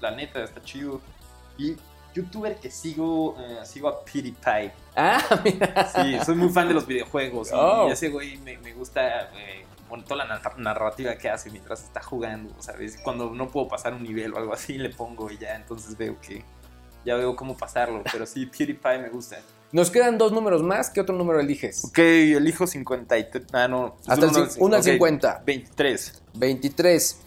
La 0.00 0.10
neta, 0.10 0.42
está 0.42 0.60
chido. 0.62 1.00
Y 1.58 1.76
youtuber 2.14 2.56
que 2.56 2.70
sigo, 2.70 3.36
eh, 3.38 3.60
sigo 3.64 3.88
a 3.88 4.04
PewDiePie. 4.04 4.72
Ah, 4.96 5.22
mira. 5.44 5.86
Sí, 5.86 6.18
soy 6.24 6.34
muy 6.34 6.48
fan 6.50 6.68
de 6.68 6.74
los 6.74 6.86
videojuegos. 6.86 7.50
y- 7.50 7.54
Oh. 7.54 7.88
Y 7.88 7.92
ese 7.92 8.08
güey 8.10 8.36
me, 8.38 8.58
me 8.58 8.72
gusta, 8.74 9.30
eh, 9.34 9.64
bueno, 9.88 10.04
toda 10.04 10.24
la 10.26 10.38
nar- 10.40 10.56
narrativa 10.58 11.14
que 11.16 11.30
hace 11.30 11.50
mientras 11.50 11.82
está 11.84 12.02
jugando, 12.02 12.54
¿sabes? 12.60 12.98
Cuando 13.02 13.30
no 13.30 13.48
puedo 13.48 13.68
pasar 13.68 13.94
un 13.94 14.02
nivel 14.02 14.34
o 14.34 14.38
algo 14.38 14.52
así, 14.52 14.76
le 14.76 14.90
pongo 14.90 15.30
y 15.30 15.38
ya, 15.38 15.54
entonces 15.54 15.96
veo 15.96 16.20
que 16.20 16.44
ya 17.04 17.14
veo 17.16 17.34
cómo 17.36 17.56
pasarlo. 17.56 18.02
Pero 18.10 18.26
sí, 18.26 18.44
PewDiePie 18.58 18.98
me 18.98 19.08
gusta. 19.08 19.38
Nos 19.72 19.90
quedan 19.90 20.18
dos 20.18 20.32
números 20.32 20.62
más. 20.62 20.90
¿Qué 20.90 21.00
otro 21.00 21.16
número 21.16 21.40
eliges? 21.40 21.84
Ok, 21.86 21.98
elijo 21.98 22.66
53. 22.66 23.46
Ah, 23.52 23.68
no. 23.68 23.96
Hasta 24.06 24.26
el 24.26 24.30
uno 24.30 24.46
cin- 24.46 24.56
uno 24.58 24.74
al 24.76 24.80
ok, 24.82 24.86
50. 24.86 25.42
23. 25.46 26.22
23. 26.34 27.18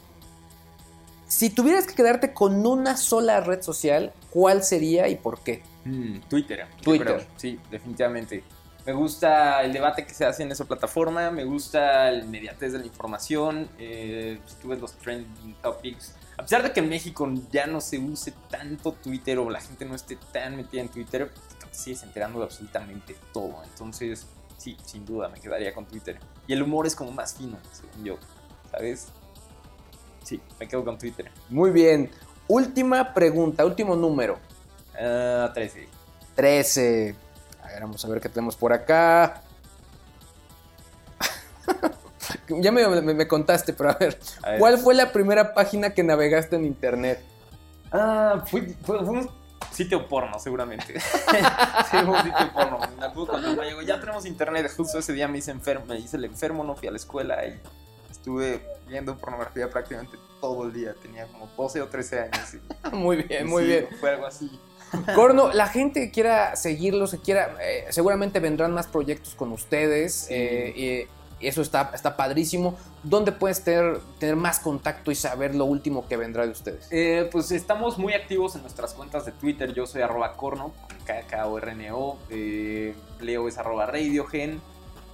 Si 1.28 1.50
tuvieras 1.50 1.88
que 1.88 1.96
quedarte 1.96 2.34
con 2.34 2.66
una 2.66 2.98
sola 2.98 3.42
red 3.42 3.62
social, 3.62 4.14
¿cuál 4.30 4.64
sería 4.64 5.08
y 5.08 5.16
por 5.16 5.40
qué? 5.40 5.64
Mm, 5.86 6.20
Twitter. 6.30 6.68
Twitter. 6.82 7.26
Sí, 7.36 7.60
definitivamente. 7.72 8.44
Me 8.86 8.94
gusta 8.94 9.64
el 9.64 9.74
debate 9.74 10.06
que 10.06 10.14
se 10.14 10.26
hace 10.26 10.44
en 10.44 10.52
esa 10.52 10.66
plataforma, 10.66 11.32
me 11.32 11.44
gusta 11.44 12.08
el 12.10 12.26
inmediatez 12.26 12.74
de 12.74 12.80
la 12.80 12.86
información, 12.86 13.68
eh, 13.80 14.40
si 14.46 14.56
tú 14.62 14.68
ves 14.68 14.80
los 14.80 14.94
trending 14.94 15.56
topics. 15.64 16.14
A 16.38 16.44
pesar 16.44 16.62
de 16.62 16.72
que 16.72 16.82
en 16.82 16.90
México 16.90 17.28
ya 17.52 17.66
no 17.66 17.82
se 17.82 17.98
use 17.98 18.32
tanto 18.52 18.92
Twitter 18.92 19.40
o 19.40 19.50
la 19.50 19.60
gente 19.60 19.86
no 19.86 19.96
esté 19.96 20.18
tan 20.32 20.56
metida 20.58 20.82
en 20.82 20.90
Twitter, 20.90 21.32
te 21.76 21.82
sigues 21.84 22.04
enterando 22.04 22.40
de 22.40 22.46
absolutamente 22.46 23.16
todo. 23.34 23.62
Entonces, 23.64 24.26
sí, 24.58 24.78
sin 24.86 25.06
duda 25.06 25.30
me 25.30 25.40
quedaría 25.40 25.74
con 25.74 25.86
Twitter. 25.86 26.18
Y 26.48 26.54
el 26.54 26.64
humor 26.64 26.88
es 26.88 26.96
como 26.96 27.12
más 27.12 27.36
fino, 27.36 27.58
según 27.72 28.04
yo, 28.06 28.18
¿sabes? 28.72 29.08
Sí, 30.24 30.42
me 30.60 30.68
quedo 30.68 30.84
con 30.86 30.98
Twitter. 30.98 31.30
Muy 31.50 31.72
bien. 31.72 32.10
Última 32.48 33.14
pregunta, 33.14 33.66
último 33.66 33.96
número. 33.96 34.38
Ah, 35.00 35.52
13. 35.54 35.88
13. 36.36 37.16
A 37.62 37.68
ver, 37.68 37.82
vamos 37.82 38.04
a 38.06 38.08
ver 38.08 38.22
qué 38.22 38.30
tenemos 38.30 38.56
por 38.56 38.72
acá. 38.74 39.42
ya 42.48 42.72
me, 42.72 42.88
me- 43.02 43.14
me 43.14 43.28
contaste, 43.28 43.74
pero 43.74 43.90
a 43.92 43.94
ver. 43.94 44.20
A 44.44 44.50
ver. 44.52 44.60
¿Cuál 44.60 44.78
fue 44.78 44.94
la 44.96 45.12
primera 45.12 45.54
página 45.54 45.94
que 45.94 46.04
navegaste 46.04 46.56
en 46.56 46.66
internet? 46.66 47.22
Ah, 47.92 48.44
fue, 48.48 48.76
fue- 48.84 49.00
fue 49.00 49.10
un 49.10 49.30
sitio 49.76 50.08
porno, 50.08 50.40
seguramente. 50.40 51.00
sí, 51.92 51.98
un 51.98 52.16
sitio 52.24 52.52
porno. 52.54 52.80
Me 52.98 53.06
acuerdo 53.06 53.28
cuando 53.28 53.56
me 53.56 53.66
llegó, 53.68 53.82
ya 53.82 54.00
tenemos 54.00 54.26
internet. 54.26 54.72
Justo 54.76 55.00
ese 55.00 55.14
día 55.14 55.28
me 55.28 55.38
hice 55.40 55.52
enfermo, 55.52 55.86
me 55.88 55.98
hice 56.00 56.18
el 56.18 56.26
enfermo, 56.26 56.64
no 56.64 56.76
fui 56.76 56.88
a 56.88 56.92
la 56.92 56.98
escuela 56.98 57.46
y 57.46 57.60
estuve 58.12 58.62
viendo 58.88 59.16
pornografía 59.18 59.70
prácticamente 59.70 60.18
todo 60.42 60.64
el 60.66 60.74
día. 60.74 60.94
Tenía 61.02 61.26
como 61.28 61.48
12 61.58 61.82
o 61.82 61.88
13 61.88 62.20
años. 62.22 62.54
y- 62.54 62.96
Muy 62.96 63.18
bien, 63.24 63.46
y 63.48 63.50
muy 63.50 63.64
sí, 63.64 63.68
bien. 63.70 63.88
Fue 64.00 64.10
algo 64.12 64.26
así. 64.26 64.60
Corno, 65.14 65.52
la 65.52 65.68
gente 65.68 66.00
que 66.00 66.12
quiera 66.12 66.56
seguirlos, 66.56 67.12
que 67.12 67.18
quiera, 67.20 67.58
eh, 67.62 67.86
seguramente 67.90 68.40
vendrán 68.40 68.72
más 68.74 68.88
proyectos 68.88 69.36
con 69.36 69.52
ustedes. 69.52 70.28
eh, 70.30 70.74
eh, 70.78 71.08
Eso 71.40 71.62
está, 71.62 71.92
está 71.94 72.16
padrísimo. 72.16 72.76
¿Dónde 73.04 73.32
puedes 73.32 73.64
tener, 73.64 74.00
tener 74.20 74.36
más 74.36 74.60
contacto 74.60 75.12
y 75.12 75.16
saber 75.16 75.54
lo 75.54 75.66
último 75.66 76.08
que 76.08 76.18
vendrá 76.18 76.46
de 76.46 76.52
ustedes? 76.52 76.88
Eh, 76.92 77.28
pues 77.32 77.52
estamos 77.52 77.98
muy 77.98 78.14
activos 78.14 78.56
en 78.56 78.62
nuestras 78.62 78.94
cuentas 78.94 79.26
de 79.26 79.32
Twitter. 79.34 79.74
Yo 79.74 79.86
soy 79.86 80.02
arroba 80.02 80.34
corno, 80.34 80.74
K-K-O-R-N-O. 81.06 82.18
Eh, 82.30 82.96
Leo 83.20 83.48
es 83.48 83.58
arroba 83.58 83.86
radiogen. 83.86 84.62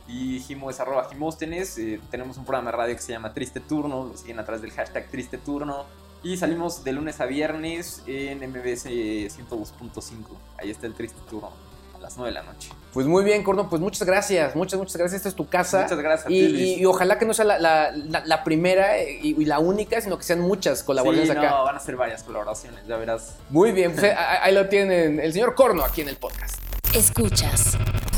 Y 0.07 0.39
Jimo 0.41 0.69
es 0.69 0.79
arroba. 0.79 1.10
Eh, 1.12 1.99
tenemos 2.12 2.38
un 2.38 2.45
programa 2.45 2.71
de 2.71 2.77
radio 2.77 2.95
que 2.95 3.01
se 3.01 3.13
llama 3.13 3.34
Triste 3.34 3.60
Turno. 3.60 4.05
Lo 4.05 4.17
siguen 4.17 4.39
a 4.39 4.43
del 4.43 4.71
hashtag 4.71 5.10
Triste 5.10 5.38
Turno. 5.38 5.86
Y 6.23 6.38
salimos 6.38 6.84
de 6.84 6.91
lunes 6.91 7.19
a 7.19 7.25
viernes 7.25 8.03
en 8.05 8.38
MBS 8.47 8.86
102.5. 8.86 10.27
Ahí 10.60 10.69
está 10.69 10.86
el 10.86 10.93
Triste 10.93 11.19
Turno. 11.29 11.70
A 12.12 12.13
las 12.13 12.17
9 12.17 12.30
de 12.32 12.34
la 12.34 12.43
noche. 12.43 12.69
Pues 12.93 13.08
muy 13.08 13.24
bien, 13.24 13.41
Corno, 13.43 13.69
pues 13.69 13.82
muchas 13.82 14.06
gracias, 14.06 14.54
muchas, 14.56 14.78
muchas 14.78 14.97
gracias. 14.97 15.19
Esta 15.19 15.30
es 15.30 15.36
tu 15.36 15.47
casa. 15.47 15.84
Muchas 15.84 15.97
gracias. 16.00 16.28
a 16.28 16.30
Y, 16.32 16.34
ti, 16.45 16.47
Luis. 16.50 16.62
y- 16.78 16.82
y 16.82 16.86
ojalá 16.86 17.17
que 17.17 17.26
no 17.26 17.34
sea 17.34 17.45
la, 17.45 17.58
la- 17.58 17.91
la- 17.91 18.26
la 18.26 18.43
primera 18.43 19.02
y, 19.02 19.36
y 19.39 19.45
la 19.45 19.60
única, 19.60 20.02
sino 20.02 20.17
que 20.17 20.24
sean 20.26 20.41
muchas 20.41 20.84
colaboraciones 20.84 21.32
Sí, 21.32 21.38
acá. 21.38 21.50
no, 21.52 21.63
van 21.63 21.76
a 21.78 21.80
ser 21.80 21.95
varias 21.95 22.24
colaboraciones, 22.24 22.86
ya 22.88 22.97
verás. 22.97 23.36
Muy 23.50 23.71
bien, 23.71 23.93
pues, 23.93 24.04
eh, 24.04 24.13
ahí 24.15 24.54
lo 24.54 24.67
tienen, 24.67 25.19
el 25.21 25.32
señor 25.32 25.56
Corno 25.56 25.86
aquí 25.86 26.02
en 26.02 26.10
el 26.10 26.17
podcast. 26.17 26.62
Escuchas 26.93 27.78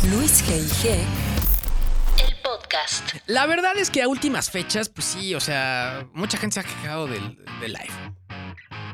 Luis 0.10 0.44
G.I.G. 0.44 0.98
El 2.28 2.36
podcast. 2.42 3.04
La 3.28 3.46
verdad 3.46 3.78
es 3.78 3.90
que 3.92 4.02
a 4.02 4.08
últimas 4.08 4.50
fechas, 4.50 4.90
pues 4.90 5.06
sí, 5.06 5.36
o 5.36 5.40
sea, 5.40 6.08
mucha 6.14 6.38
gente 6.40 6.56
se 6.56 6.60
ha 6.62 6.64
quejado 6.64 7.06
del, 7.08 7.38
del 7.62 7.76
iPhone. 7.76 8.18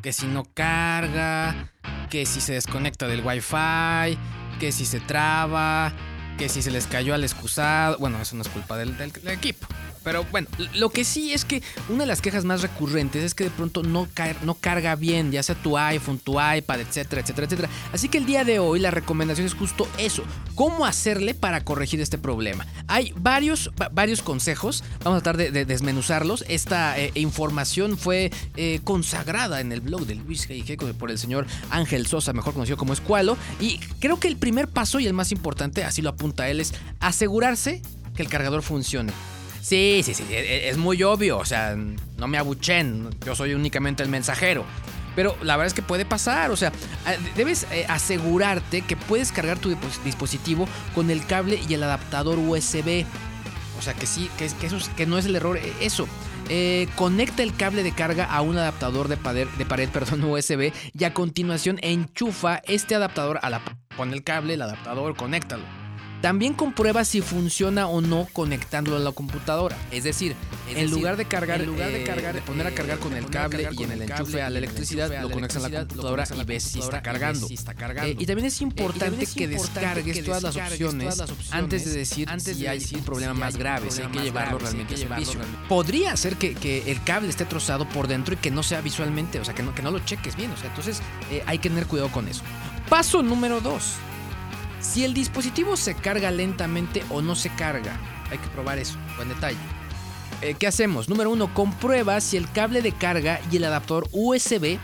Que 0.01 0.11
si 0.13 0.25
no 0.27 0.43
carga, 0.53 1.71
que 2.09 2.25
si 2.25 2.41
se 2.41 2.53
desconecta 2.53 3.07
del 3.07 3.25
Wi-Fi, 3.25 4.17
que 4.59 4.71
si 4.71 4.85
se 4.85 4.99
traba, 4.99 5.91
que 6.37 6.49
si 6.49 6.61
se 6.61 6.71
les 6.71 6.85
cayó 6.87 7.13
al 7.13 7.23
excusado. 7.23 7.97
Bueno, 7.97 8.21
eso 8.21 8.35
no 8.35 8.41
es 8.41 8.47
culpa 8.49 8.77
del, 8.77 8.97
del- 8.97 9.11
del 9.11 9.29
equipo. 9.29 9.67
Pero 10.03 10.25
bueno, 10.31 10.47
lo 10.75 10.89
que 10.89 11.03
sí 11.03 11.33
es 11.33 11.45
que 11.45 11.61
una 11.89 11.99
de 11.99 12.07
las 12.07 12.21
quejas 12.21 12.45
más 12.45 12.61
recurrentes 12.61 13.23
es 13.23 13.33
que 13.35 13.45
de 13.45 13.49
pronto 13.49 13.83
no, 13.83 14.07
cae- 14.13 14.35
no 14.43 14.55
carga 14.55 14.95
bien, 14.95 15.31
ya 15.31 15.43
sea 15.43 15.55
tu 15.55 15.77
iPhone, 15.77 16.19
tu 16.19 16.33
iPad, 16.39 16.79
etcétera, 16.81 17.21
etcétera, 17.21 17.45
etcétera. 17.47 17.69
Así 17.93 18.07
que 18.09 18.17
el 18.17 18.25
día 18.25 18.43
de 18.43 18.59
hoy 18.59 18.79
la 18.79 18.91
recomendación 18.91 19.45
es 19.45 19.53
justo 19.53 19.87
eso, 19.97 20.23
cómo 20.55 20.85
hacerle 20.85 21.33
para 21.33 21.63
corregir 21.63 21.99
este 22.01 22.17
problema. 22.17 22.65
Hay 22.87 23.13
varios, 23.17 23.71
va- 23.79 23.89
varios 23.89 24.21
consejos, 24.21 24.83
vamos 25.03 25.19
a 25.19 25.23
tratar 25.23 25.37
de, 25.37 25.51
de 25.51 25.65
desmenuzarlos. 25.65 26.45
Esta 26.47 26.97
eh, 26.99 27.11
información 27.15 27.97
fue 27.97 28.31
eh, 28.55 28.79
consagrada 28.83 29.59
en 29.61 29.71
el 29.71 29.81
blog 29.81 30.05
de 30.05 30.15
Luis 30.15 30.47
G.I.G. 30.49 30.93
por 30.93 31.11
el 31.11 31.17
señor 31.19 31.45
Ángel 31.69 32.07
Sosa, 32.07 32.33
mejor 32.33 32.53
conocido 32.53 32.77
como 32.77 32.93
Escualo. 32.93 33.37
Y 33.59 33.79
creo 33.99 34.19
que 34.19 34.27
el 34.27 34.37
primer 34.37 34.67
paso 34.69 34.99
y 34.99 35.07
el 35.07 35.13
más 35.13 35.31
importante, 35.31 35.83
así 35.83 36.01
lo 36.01 36.09
apunta 36.09 36.47
él, 36.49 36.59
es 36.61 36.73
asegurarse 36.99 37.81
que 38.15 38.21
el 38.23 38.29
cargador 38.29 38.61
funcione. 38.63 39.11
Sí, 39.61 40.01
sí, 40.03 40.13
sí, 40.13 40.23
e- 40.29 40.69
es 40.69 40.77
muy 40.77 41.01
obvio, 41.03 41.37
o 41.37 41.45
sea, 41.45 41.75
no 41.75 42.27
me 42.27 42.37
abuchen, 42.37 43.09
yo 43.25 43.35
soy 43.35 43.53
únicamente 43.53 44.03
el 44.03 44.09
mensajero. 44.09 44.65
Pero 45.15 45.35
la 45.41 45.57
verdad 45.57 45.67
es 45.67 45.73
que 45.73 45.81
puede 45.81 46.05
pasar, 46.05 46.49
o 46.51 46.55
sea, 46.55 46.71
debes 47.35 47.65
eh, 47.71 47.85
asegurarte 47.89 48.81
que 48.81 48.95
puedes 48.95 49.31
cargar 49.31 49.57
tu 49.59 49.75
dispositivo 50.05 50.67
con 50.95 51.09
el 51.09 51.25
cable 51.25 51.59
y 51.67 51.73
el 51.73 51.83
adaptador 51.83 52.37
USB. 52.39 53.05
O 53.77 53.81
sea, 53.81 53.93
que 53.93 54.05
sí, 54.05 54.29
que, 54.37 54.47
que 54.47 54.67
eso 54.67 54.77
es- 54.77 54.89
que 54.89 55.05
no 55.05 55.17
es 55.17 55.25
el 55.25 55.35
error, 55.35 55.57
eh, 55.57 55.73
eso. 55.81 56.07
Eh, 56.47 56.87
conecta 56.95 57.43
el 57.43 57.53
cable 57.55 57.83
de 57.83 57.91
carga 57.91 58.25
a 58.25 58.41
un 58.41 58.57
adaptador 58.57 59.07
de 59.07 59.17
pared, 59.17 59.47
de 59.57 59.65
pared 59.65 59.89
perdón, 59.93 60.23
USB 60.23 60.71
y 60.97 61.03
a 61.03 61.13
continuación 61.13 61.79
enchufa 61.81 62.61
este 62.65 62.95
adaptador 62.95 63.39
a 63.41 63.49
la... 63.49 63.61
Pon 63.97 64.13
el 64.13 64.23
cable, 64.23 64.53
el 64.53 64.61
adaptador, 64.61 65.15
conéctalo. 65.15 65.63
También 66.21 66.53
comprueba 66.53 67.05
si 67.05 67.21
funciona 67.21 67.87
o 67.87 68.01
no 68.01 68.27
conectándolo 68.33 68.97
a 68.97 68.99
la 68.99 69.11
computadora. 69.11 69.77
Es 69.91 70.03
decir, 70.03 70.35
en 70.75 70.91
lugar 70.91 71.15
de 71.15 71.25
cargar, 71.25 71.61
en 71.61 71.67
lugar 71.67 71.91
de 71.91 72.03
cargar, 72.03 72.35
de 72.35 72.41
poner 72.41 72.67
a 72.67 72.71
cargar 72.71 72.99
con 72.99 73.13
el 73.13 73.25
cable 73.29 73.69
y 73.71 73.83
en 73.83 73.91
el 73.91 74.01
enchufe 74.01 74.41
a 74.41 74.49
la 74.49 74.57
electricidad, 74.57 75.21
lo 75.21 75.31
conectas 75.31 75.63
a 75.63 75.69
la 75.69 75.79
computadora 75.79 76.25
y 76.35 76.43
ves 76.43 76.63
si 76.63 76.79
está 76.79 77.01
cargando. 77.01 77.47
Eh, 77.47 78.15
y 78.19 78.25
también 78.25 78.47
es 78.47 78.61
importante 78.61 79.25
que 79.25 79.47
descargues 79.47 80.23
todas 80.23 80.43
las 80.43 80.55
opciones 80.55 81.23
antes 81.51 81.85
de 81.85 81.91
decir 81.91 82.27
si 82.39 82.67
hay 82.67 82.85
un 82.95 83.03
problema 83.03 83.33
más 83.33 83.57
grave, 83.57 83.89
si 83.91 84.01
hay 84.01 84.09
que 84.09 84.19
llevarlo 84.19 84.59
realmente 84.59 84.95
a 84.95 84.97
servicio. 84.97 85.39
Podría 85.67 86.15
ser 86.17 86.35
que, 86.35 86.53
que 86.53 86.91
el 86.91 87.03
cable 87.03 87.29
esté 87.29 87.45
trozado 87.45 87.87
por 87.87 88.07
dentro 88.07 88.33
y 88.33 88.37
que 88.37 88.51
no 88.51 88.63
sea 88.63 88.81
visualmente, 88.81 89.39
o 89.39 89.45
sea, 89.45 89.55
que 89.55 89.63
no, 89.63 89.73
que 89.73 89.81
no 89.81 89.91
lo 89.91 89.99
cheques 89.99 90.35
bien. 90.35 90.51
O 90.51 90.57
sea, 90.57 90.69
entonces 90.69 91.01
eh, 91.31 91.43
hay 91.45 91.59
que 91.59 91.69
tener 91.69 91.87
cuidado 91.87 92.11
con 92.11 92.27
eso. 92.27 92.43
Paso 92.89 93.21
número 93.21 93.61
2. 93.61 94.08
Si 94.79 95.03
el 95.03 95.13
dispositivo 95.13 95.75
se 95.75 95.95
carga 95.95 96.31
lentamente 96.31 97.03
o 97.09 97.21
no 97.21 97.35
se 97.35 97.49
carga, 97.49 97.97
hay 98.31 98.37
que 98.37 98.47
probar 98.47 98.77
eso, 98.77 98.97
buen 99.17 99.29
detalle. 99.29 99.57
Eh, 100.41 100.55
¿Qué 100.57 100.67
hacemos? 100.67 101.09
Número 101.09 101.29
uno, 101.29 101.53
comprueba 101.53 102.21
si 102.21 102.37
el 102.37 102.49
cable 102.49 102.81
de 102.81 102.93
carga 102.93 103.41
y 103.51 103.57
el 103.57 103.65
adaptador 103.65 104.07
USB 104.13 104.77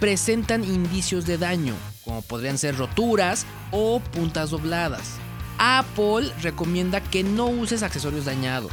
presentan 0.00 0.64
indicios 0.64 1.26
de 1.26 1.36
daño, 1.36 1.74
como 2.04 2.22
podrían 2.22 2.56
ser 2.56 2.76
roturas 2.76 3.46
o 3.70 4.00
puntas 4.00 4.50
dobladas. 4.50 5.16
Apple 5.58 6.32
recomienda 6.40 7.00
que 7.00 7.22
no 7.22 7.46
uses 7.46 7.82
accesorios 7.82 8.24
dañados. 8.24 8.72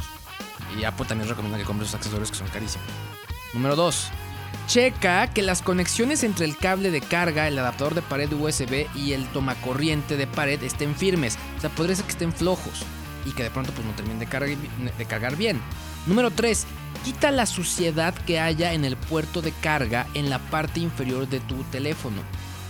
Y 0.78 0.84
Apple 0.84 1.06
también 1.06 1.28
recomienda 1.28 1.58
que 1.58 1.64
compres 1.64 1.88
esos 1.88 1.98
accesorios 1.98 2.30
que 2.30 2.38
son 2.38 2.48
carísimos. 2.48 2.86
Número 3.52 3.76
2. 3.76 4.10
Checa 4.70 5.26
que 5.26 5.42
las 5.42 5.62
conexiones 5.62 6.22
entre 6.22 6.44
el 6.44 6.56
cable 6.56 6.92
de 6.92 7.00
carga, 7.00 7.48
el 7.48 7.58
adaptador 7.58 7.96
de 7.96 8.02
pared 8.02 8.32
USB 8.32 8.86
y 8.94 9.14
el 9.14 9.26
tomacorriente 9.32 10.16
de 10.16 10.28
pared 10.28 10.62
estén 10.62 10.94
firmes. 10.94 11.36
O 11.58 11.60
sea, 11.60 11.70
podría 11.70 11.96
ser 11.96 12.04
que 12.04 12.12
estén 12.12 12.32
flojos 12.32 12.84
y 13.26 13.32
que 13.32 13.42
de 13.42 13.50
pronto 13.50 13.72
pues 13.72 13.84
no 13.84 13.92
terminen 13.94 14.20
de, 14.20 14.28
cargar- 14.28 15.36
bien. 15.36 15.60
Número 16.06 16.30
3. 16.30 16.66
Quita 17.04 17.32
la 17.32 17.46
suciedad 17.46 18.14
que 18.14 18.38
haya 18.38 18.72
en 18.72 18.84
el 18.84 18.96
puerto 18.96 19.42
de 19.42 19.50
carga 19.50 20.06
en 20.14 20.30
la 20.30 20.38
parte 20.38 20.78
inferior 20.78 21.28
de 21.28 21.40
tu 21.40 21.64
teléfono. 21.64 22.22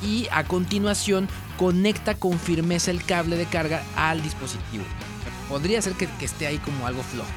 Y 0.03 0.27
a 0.33 0.45
continuación 0.45 1.29
conecta 1.59 2.15
con 2.15 2.39
firmeza 2.39 2.91
el 2.93 3.05
cable 3.05 3.37
de 3.37 3.45
carga 3.45 3.83
al 3.95 4.23
dispositivo. 4.23 4.85
Podría 5.51 5.83
ser 5.83 5.93
que, 5.93 6.07
que 6.19 6.25
esté 6.25 6.47
ahí 6.47 6.57
como 6.57 6.87
algo 6.87 7.03
flojo. 7.03 7.29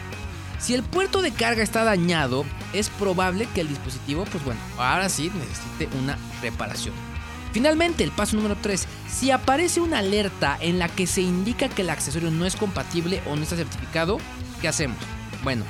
Si 0.63 0.73
el 0.73 0.81
puerto 0.81 1.21
de 1.21 1.33
carga 1.33 1.61
está 1.61 1.83
dañado, 1.83 2.45
es 2.71 2.89
probable 2.89 3.49
que 3.53 3.59
el 3.59 3.67
dispositivo, 3.67 4.23
pues 4.23 4.45
bueno, 4.45 4.61
ahora 4.77 5.09
sí 5.09 5.29
necesite 5.35 5.89
una 5.97 6.17
reparación. 6.41 6.95
Finalmente, 7.51 8.05
el 8.05 8.11
paso 8.11 8.37
número 8.37 8.55
3. 8.55 8.87
Si 9.09 9.29
aparece 9.29 9.81
una 9.81 9.99
alerta 9.99 10.57
en 10.61 10.79
la 10.79 10.87
que 10.87 11.05
se 11.05 11.19
indica 11.21 11.67
que 11.67 11.81
el 11.81 11.89
accesorio 11.89 12.31
no 12.31 12.45
es 12.45 12.55
compatible 12.55 13.21
o 13.27 13.35
no 13.35 13.43
está 13.43 13.57
certificado, 13.57 14.19
¿qué 14.61 14.69
hacemos? 14.69 14.95
Bueno, 15.43 15.65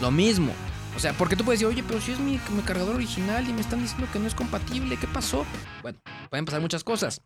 lo 0.00 0.12
mismo. 0.12 0.52
O 0.94 1.00
sea, 1.00 1.14
porque 1.14 1.34
tú 1.34 1.44
puedes 1.44 1.58
decir, 1.58 1.74
oye, 1.74 1.82
pero 1.82 2.00
si 2.00 2.12
es 2.12 2.20
mi, 2.20 2.38
mi 2.54 2.62
cargador 2.62 2.94
original 2.94 3.48
y 3.48 3.52
me 3.52 3.60
están 3.60 3.82
diciendo 3.82 4.06
que 4.12 4.20
no 4.20 4.28
es 4.28 4.36
compatible, 4.36 4.98
¿qué 4.98 5.08
pasó? 5.08 5.44
Bueno, 5.82 5.98
pueden 6.30 6.44
pasar 6.44 6.60
muchas 6.60 6.84
cosas. 6.84 7.22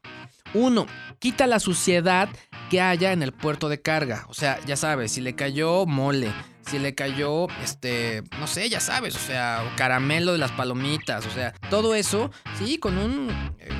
Uno, 0.54 0.87
quita 1.18 1.46
la 1.46 1.61
suciedad 1.61 2.30
que 2.70 2.80
haya 2.80 3.12
en 3.12 3.22
el 3.22 3.32
puerto 3.32 3.68
de 3.68 3.82
carga. 3.82 4.24
O 4.28 4.35
sea, 4.35 4.59
ya 4.64 4.76
sabes, 4.76 5.12
si 5.12 5.20
le 5.20 5.35
cayó 5.35 5.85
mole, 5.85 6.32
si 6.68 6.79
le 6.79 6.94
cayó, 6.94 7.46
este, 7.62 8.22
no 8.38 8.46
sé, 8.46 8.68
ya 8.68 8.81
sabes, 8.81 9.14
o 9.16 9.18
sea, 9.18 9.62
caramelo 9.76 10.33
de 10.33 10.38
las 10.38 10.52
palomitas, 10.52 11.24
o 11.26 11.31
sea, 11.31 11.52
todo 11.70 11.94
eso, 11.94 12.31
sí, 12.59 12.79
con 12.79 12.98
un, 12.98 13.31
eh, 13.59 13.70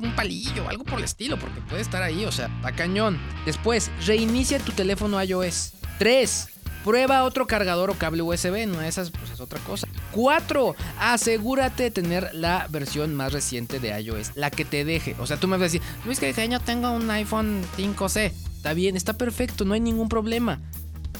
un 0.00 0.14
palillo, 0.14 0.68
algo 0.68 0.84
por 0.84 0.98
el 0.98 1.04
estilo, 1.04 1.38
porque 1.38 1.60
puede 1.60 1.82
estar 1.82 2.02
ahí, 2.02 2.24
o 2.24 2.32
sea, 2.32 2.50
a 2.62 2.72
cañón. 2.72 3.18
Después, 3.44 3.90
reinicia 4.06 4.58
tu 4.58 4.72
teléfono 4.72 5.22
iOS. 5.22 5.74
3. 5.98 6.48
Prueba 6.84 7.24
otro 7.24 7.46
cargador 7.46 7.90
o 7.90 7.94
cable 7.94 8.22
USB, 8.22 8.66
no 8.66 8.80
esas, 8.80 9.10
pues 9.10 9.30
es 9.30 9.40
otra 9.40 9.58
cosa. 9.60 9.88
4. 10.12 10.76
Asegúrate 11.00 11.84
de 11.84 11.90
tener 11.90 12.30
la 12.32 12.66
versión 12.70 13.14
más 13.14 13.32
reciente 13.32 13.80
de 13.80 14.00
iOS, 14.00 14.32
la 14.36 14.50
que 14.50 14.64
te 14.64 14.84
deje. 14.84 15.16
O 15.18 15.26
sea, 15.26 15.38
tú 15.38 15.48
me 15.48 15.56
vas 15.56 15.62
a 15.62 15.64
decir, 15.64 15.82
Luis, 16.04 16.20
que 16.20 16.32
yo 16.48 16.60
tengo 16.60 16.92
un 16.92 17.10
iPhone 17.10 17.62
5C. 17.76 18.32
Está 18.56 18.72
bien, 18.74 18.96
está 18.96 19.12
perfecto, 19.12 19.64
no 19.64 19.74
hay 19.74 19.80
ningún 19.80 20.08
problema. 20.08 20.60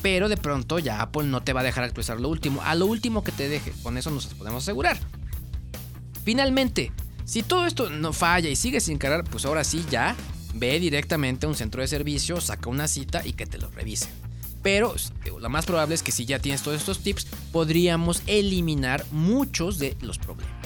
Pero 0.03 0.29
de 0.29 0.37
pronto 0.37 0.79
ya 0.79 1.01
Apple 1.01 1.25
no 1.25 1.43
te 1.43 1.53
va 1.53 1.61
a 1.61 1.65
dejar 1.65 1.85
actualizar 1.85 2.21
lo 2.21 2.29
último, 2.29 2.63
a 2.63 2.75
lo 2.75 2.87
último 2.87 3.25
que 3.25 3.33
te 3.33 3.49
deje. 3.49 3.73
Con 3.83 3.99
eso 3.99 4.11
nos 4.11 4.27
podemos 4.27 4.63
asegurar. 4.63 4.99
Finalmente, 6.25 6.93
si 7.25 7.43
todo 7.43 7.67
esto 7.67 7.91
no 7.91 8.13
falla 8.13 8.49
y 8.49 8.57
sigue 8.57 8.81
sin 8.81 8.99
cargar, 8.99 9.25
pues 9.25 9.45
ahora 9.45 9.65
sí 9.65 9.85
ya 9.91 10.15
ve 10.55 10.79
directamente 10.81 11.47
a 11.47 11.49
un 11.49 11.55
centro 11.55 11.81
de 11.83 11.89
servicio, 11.89 12.41
saca 12.41 12.71
una 12.71 12.89
cita 12.89 13.27
y 13.27 13.33
que 13.33 13.47
te 13.47 13.59
lo 13.59 13.71
revisen. 13.71 14.11
Pero 14.63 14.95
lo 15.41 15.49
más 15.49 15.67
probable 15.67 15.95
es 15.95 16.03
que 16.03 16.13
si 16.13 16.27
ya 16.27 16.39
tienes 16.39 16.63
todos 16.63 16.79
estos 16.79 17.01
tips, 17.01 17.27
podríamos 17.53 18.23
eliminar 18.27 19.05
muchos 19.11 19.79
de 19.79 19.97
los 20.01 20.19
problemas. 20.19 20.58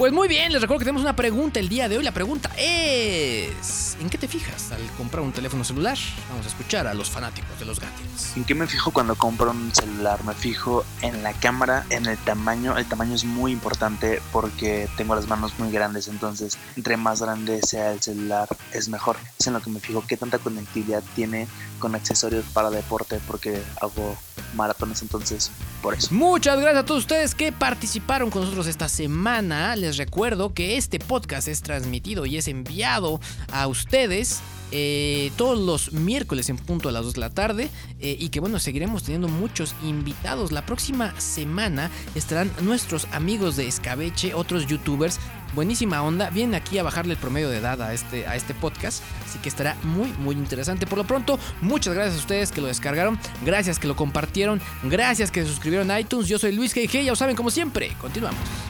Pues 0.00 0.14
muy 0.14 0.28
bien, 0.28 0.50
les 0.50 0.62
recuerdo 0.62 0.78
que 0.78 0.84
tenemos 0.86 1.02
una 1.02 1.14
pregunta 1.14 1.60
el 1.60 1.68
día 1.68 1.86
de 1.86 1.98
hoy. 1.98 2.02
La 2.02 2.12
pregunta 2.12 2.50
es, 2.56 3.98
¿en 4.00 4.08
qué 4.08 4.16
te 4.16 4.28
fijas 4.28 4.72
al 4.72 4.80
comprar 4.96 5.22
un 5.22 5.30
teléfono 5.30 5.62
celular? 5.62 5.98
Vamos 6.30 6.46
a 6.46 6.48
escuchar 6.48 6.86
a 6.86 6.94
los 6.94 7.10
fanáticos 7.10 7.58
de 7.58 7.66
los 7.66 7.80
gadgets. 7.80 8.34
¿En 8.34 8.44
qué 8.44 8.54
me 8.54 8.66
fijo 8.66 8.92
cuando 8.92 9.14
compro 9.14 9.50
un 9.50 9.74
celular? 9.74 10.24
Me 10.24 10.32
fijo 10.32 10.86
en 11.02 11.22
la 11.22 11.34
cámara, 11.34 11.84
en 11.90 12.06
el 12.06 12.16
tamaño. 12.16 12.78
El 12.78 12.86
tamaño 12.86 13.14
es 13.14 13.26
muy 13.26 13.52
importante 13.52 14.22
porque 14.32 14.88
tengo 14.96 15.14
las 15.14 15.28
manos 15.28 15.58
muy 15.58 15.70
grandes, 15.70 16.08
entonces 16.08 16.56
entre 16.76 16.96
más 16.96 17.20
grande 17.20 17.60
sea 17.60 17.92
el 17.92 18.00
celular 18.00 18.48
es 18.72 18.88
mejor. 18.88 19.18
Es 19.38 19.48
en 19.48 19.52
lo 19.52 19.60
que 19.60 19.68
me 19.68 19.80
fijo 19.80 20.02
qué 20.08 20.16
tanta 20.16 20.38
conectividad 20.38 21.02
tiene 21.14 21.46
con 21.78 21.94
accesorios 21.94 22.46
para 22.54 22.70
deporte 22.70 23.20
porque 23.26 23.62
hago 23.82 24.16
maratones 24.54 25.02
entonces 25.02 25.50
por 25.82 25.94
eso. 25.94 26.08
Muchas 26.12 26.58
gracias 26.58 26.84
a 26.84 26.86
todos 26.86 27.00
ustedes 27.00 27.34
que 27.34 27.52
participaron 27.52 28.30
con 28.30 28.42
nosotros 28.42 28.66
esta 28.66 28.88
semana. 28.88 29.76
Recuerdo 29.96 30.54
que 30.54 30.76
este 30.76 30.98
podcast 30.98 31.48
es 31.48 31.62
transmitido 31.62 32.26
y 32.26 32.36
es 32.36 32.48
enviado 32.48 33.20
a 33.52 33.66
ustedes 33.66 34.40
eh, 34.72 35.32
todos 35.36 35.58
los 35.58 35.92
miércoles 35.92 36.48
en 36.48 36.56
punto 36.56 36.88
a 36.88 36.92
las 36.92 37.04
2 37.04 37.14
de 37.14 37.20
la 37.20 37.30
tarde 37.30 37.70
eh, 38.00 38.16
y 38.18 38.28
que 38.28 38.38
bueno, 38.38 38.60
seguiremos 38.60 39.02
teniendo 39.02 39.28
muchos 39.28 39.74
invitados. 39.82 40.52
La 40.52 40.64
próxima 40.64 41.18
semana 41.20 41.90
estarán 42.14 42.52
nuestros 42.62 43.06
amigos 43.12 43.56
de 43.56 43.66
Escabeche, 43.66 44.34
otros 44.34 44.66
youtubers. 44.66 45.18
Buenísima 45.54 46.00
onda, 46.02 46.30
vienen 46.30 46.54
aquí 46.54 46.78
a 46.78 46.84
bajarle 46.84 47.14
el 47.14 47.18
promedio 47.18 47.48
de 47.48 47.58
edad 47.58 47.82
a 47.82 47.92
este, 47.92 48.28
a 48.28 48.36
este 48.36 48.54
podcast, 48.54 49.02
así 49.26 49.40
que 49.40 49.48
estará 49.48 49.74
muy 49.82 50.12
muy 50.20 50.36
interesante. 50.36 50.86
Por 50.86 50.98
lo 50.98 51.04
pronto, 51.04 51.40
muchas 51.60 51.92
gracias 51.92 52.14
a 52.14 52.20
ustedes 52.20 52.52
que 52.52 52.60
lo 52.60 52.68
descargaron, 52.68 53.18
gracias 53.44 53.80
que 53.80 53.88
lo 53.88 53.96
compartieron, 53.96 54.60
gracias 54.84 55.32
que 55.32 55.42
se 55.42 55.48
suscribieron 55.48 55.90
a 55.90 55.98
iTunes. 55.98 56.28
Yo 56.28 56.38
soy 56.38 56.52
Luis 56.52 56.76
G.G., 56.76 57.02
ya 57.02 57.10
lo 57.10 57.16
saben 57.16 57.34
como 57.34 57.50
siempre. 57.50 57.96
Continuamos. 58.00 58.69